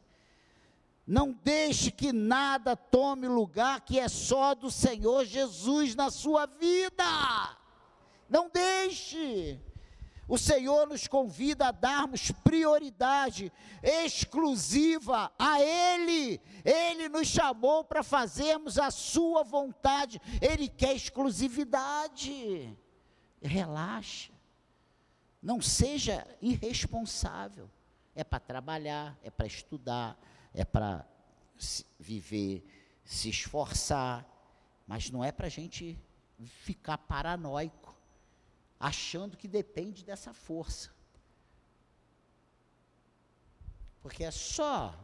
Não 1.06 1.34
deixe 1.44 1.92
que 1.92 2.14
nada 2.14 2.76
tome 2.76 3.28
lugar 3.28 3.82
que 3.82 4.00
é 4.00 4.08
só 4.08 4.56
do 4.56 4.72
Senhor 4.72 5.26
Jesus 5.26 5.96
na 5.96 6.10
sua 6.10 6.46
vida. 6.46 7.04
Não 8.30 8.50
deixe. 8.50 9.60
O 10.28 10.38
Senhor 10.38 10.88
nos 10.88 11.08
convida 11.08 11.68
a 11.68 11.72
darmos 11.72 12.32
prioridade 12.32 13.52
exclusiva 13.84 15.30
a 15.38 15.60
Ele. 15.60 16.39
Ele 16.64 17.10
nos 17.10 17.28
chamou 17.28 17.84
para 17.84 18.04
fazermos 18.04 18.80
a 18.80 18.89
Sua 18.89 19.44
vontade. 19.44 20.22
Ele 20.39 20.70
quer 20.70 20.96
exclusividade. 20.96 22.74
Relaxa. 23.42 24.32
Não 25.42 25.60
seja 25.60 26.26
irresponsável 26.42 27.70
é 28.16 28.24
para 28.24 28.39
trabalhar, 28.39 29.18
é 29.24 29.30
para 29.30 29.47
estudar, 29.47 30.20
é 30.53 30.66
para 30.66 31.05
viver, 31.99 32.66
se 33.03 33.30
esforçar, 33.30 34.26
mas 34.88 35.09
não 35.09 35.24
é 35.24 35.32
para 35.32 35.47
a 35.47 35.49
gente 35.49 35.97
ficar 36.39 36.97
paranoico, 36.97 37.95
achando 38.80 39.38
que 39.38 39.47
depende 39.47 40.03
dessa 40.03 40.34
força. 40.34 40.91
Porque 44.01 44.24
é 44.24 44.32
só 44.32 44.97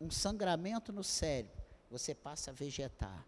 um 0.00 0.10
sangramento 0.10 0.92
no 0.92 1.02
cérebro, 1.02 1.62
você 1.90 2.14
passa 2.14 2.50
a 2.50 2.54
vegetar. 2.54 3.26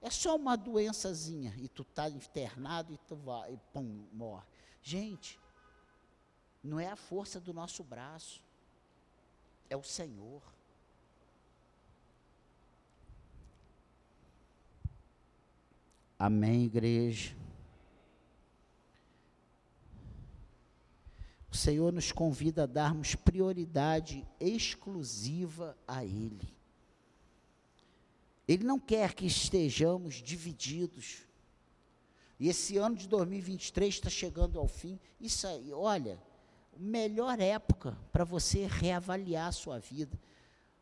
É 0.00 0.10
só 0.10 0.36
uma 0.36 0.56
doençazinha 0.56 1.54
e 1.58 1.68
tu 1.68 1.82
está 1.82 2.08
internado 2.08 2.92
e 2.92 2.98
tu 2.98 3.16
vai, 3.16 3.52
e 3.52 3.56
pum, 3.72 4.06
morre. 4.12 4.46
Gente, 4.82 5.39
não 6.62 6.78
é 6.78 6.88
a 6.88 6.96
força 6.96 7.40
do 7.40 7.52
nosso 7.52 7.82
braço, 7.82 8.42
é 9.68 9.76
o 9.76 9.82
Senhor. 9.82 10.42
Amém, 16.18 16.64
igreja. 16.64 17.34
O 21.50 21.56
Senhor 21.56 21.92
nos 21.92 22.12
convida 22.12 22.64
a 22.64 22.66
darmos 22.66 23.14
prioridade 23.14 24.26
exclusiva 24.38 25.76
a 25.88 26.04
Ele. 26.04 26.54
Ele 28.46 28.64
não 28.64 28.78
quer 28.78 29.14
que 29.14 29.26
estejamos 29.26 30.16
divididos. 30.16 31.22
E 32.38 32.48
esse 32.48 32.76
ano 32.76 32.96
de 32.96 33.08
2023 33.08 33.94
está 33.94 34.10
chegando 34.10 34.58
ao 34.58 34.68
fim. 34.68 34.98
Isso 35.20 35.46
aí, 35.46 35.72
olha, 35.72 36.20
melhor 36.80 37.38
época 37.38 37.96
para 38.10 38.24
você 38.24 38.66
reavaliar 38.66 39.48
a 39.48 39.52
sua 39.52 39.78
vida. 39.78 40.18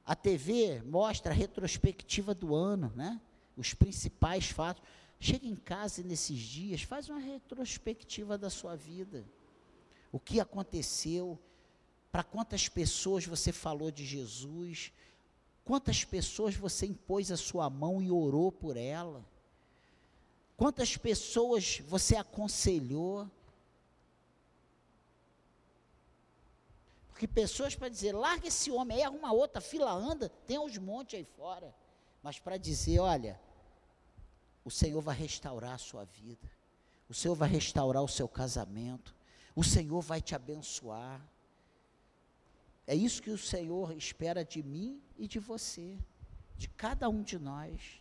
A 0.07 0.15
TV 0.15 0.81
mostra 0.87 1.33
a 1.33 1.35
retrospectiva 1.35 2.35
do 2.35 2.55
ano, 2.55 2.93
né? 2.95 3.21
Os 3.57 3.75
principais 3.75 4.49
fatos. 4.49 4.83
Chega 5.21 5.47
em 5.47 5.57
casa 5.57 6.03
nesses 6.03 6.39
dias, 6.39 6.83
faz 6.83 7.09
uma 7.09 7.19
retrospectiva 7.19 8.39
da 8.39 8.49
sua 8.49 8.77
vida. 8.77 9.25
O 10.13 10.21
que 10.21 10.39
aconteceu? 10.39 11.37
Para 12.13 12.23
quantas 12.23 12.69
pessoas 12.69 13.27
você 13.27 13.53
falou 13.53 13.91
de 13.91 14.07
Jesus? 14.07 14.93
Quantas 15.65 16.05
pessoas 16.05 16.55
você 16.55 16.87
impôs 16.87 17.33
a 17.33 17.37
sua 17.37 17.69
mão 17.69 18.01
e 18.01 18.11
orou 18.11 18.53
por 18.53 18.77
ela? 18.77 19.27
Quantas 20.57 20.97
pessoas 20.97 21.83
você 21.87 22.17
aconselhou? 22.17 23.29
Porque 27.19 27.27
pessoas 27.27 27.75
para 27.75 27.89
dizer, 27.89 28.13
larga 28.13 28.47
esse 28.47 28.71
homem 28.71 28.99
aí, 28.99 29.03
arruma 29.03 29.33
outra, 29.33 29.61
fila 29.61 29.91
anda, 29.91 30.29
tem 30.47 30.57
uns 30.57 30.79
montes 30.79 31.19
aí 31.19 31.25
fora. 31.25 31.75
Mas 32.23 32.39
para 32.39 32.57
dizer, 32.57 33.01
olha, 33.01 33.41
o 34.65 34.71
Senhor 34.71 35.01
vai 35.01 35.17
restaurar 35.17 35.73
a 35.73 35.79
sua 35.79 36.05
vida, 36.05 36.49
o 37.09 37.15
Senhor 37.15 37.35
vai 37.35 37.49
restaurar 37.49 38.05
o 38.05 38.09
seu 38.09 38.29
casamento, 38.29 39.17
o 39.57 39.65
Senhor 39.65 40.01
vai 40.01 40.21
te 40.21 40.37
abençoar. 40.37 41.21
É 42.87 42.95
isso 42.95 43.21
que 43.21 43.31
o 43.31 43.39
Senhor 43.39 43.97
espera 43.97 44.45
de 44.45 44.63
mim 44.63 45.03
e 45.19 45.27
de 45.27 45.41
você, 45.41 45.99
de 46.57 46.69
cada 46.69 47.09
um 47.09 47.21
de 47.21 47.37
nós. 47.37 48.01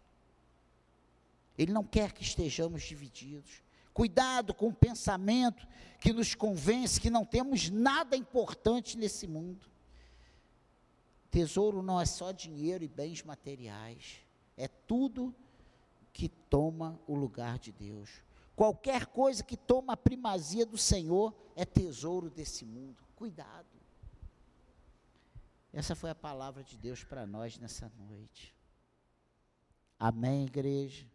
Ele 1.58 1.74
não 1.74 1.84
quer 1.84 2.12
que 2.12 2.22
estejamos 2.22 2.84
divididos. 2.84 3.64
Cuidado 3.98 4.54
com 4.54 4.68
o 4.68 4.74
pensamento 4.76 5.68
que 6.00 6.14
nos 6.14 6.36
convence 6.36 7.02
que 7.02 7.10
não 7.10 7.26
temos 7.26 7.72
nada 7.72 8.16
importante 8.16 8.96
nesse 8.96 9.26
mundo. 9.26 9.66
Tesouro 11.32 11.82
não 11.82 12.00
é 12.00 12.06
só 12.06 12.32
dinheiro 12.32 12.84
e 12.84 12.88
bens 12.88 13.24
materiais, 13.24 14.20
é 14.56 14.68
tudo 14.68 15.34
que 16.14 16.30
toma 16.30 17.02
o 17.08 17.16
lugar 17.16 17.58
de 17.58 17.72
Deus. 17.72 18.12
Qualquer 18.56 19.08
coisa 19.08 19.44
que 19.44 19.58
toma 19.58 19.94
a 19.94 19.98
primazia 19.98 20.64
do 20.64 20.78
Senhor 20.78 21.34
é 21.56 21.66
tesouro 21.66 22.30
desse 22.30 22.66
mundo. 22.66 23.04
Cuidado. 23.16 23.66
Essa 25.74 25.96
foi 25.96 26.12
a 26.12 26.16
palavra 26.16 26.64
de 26.64 26.78
Deus 26.78 27.04
para 27.04 27.26
nós 27.26 27.58
nessa 27.58 27.92
noite. 27.98 28.56
Amém, 29.98 30.46
igreja. 30.46 31.08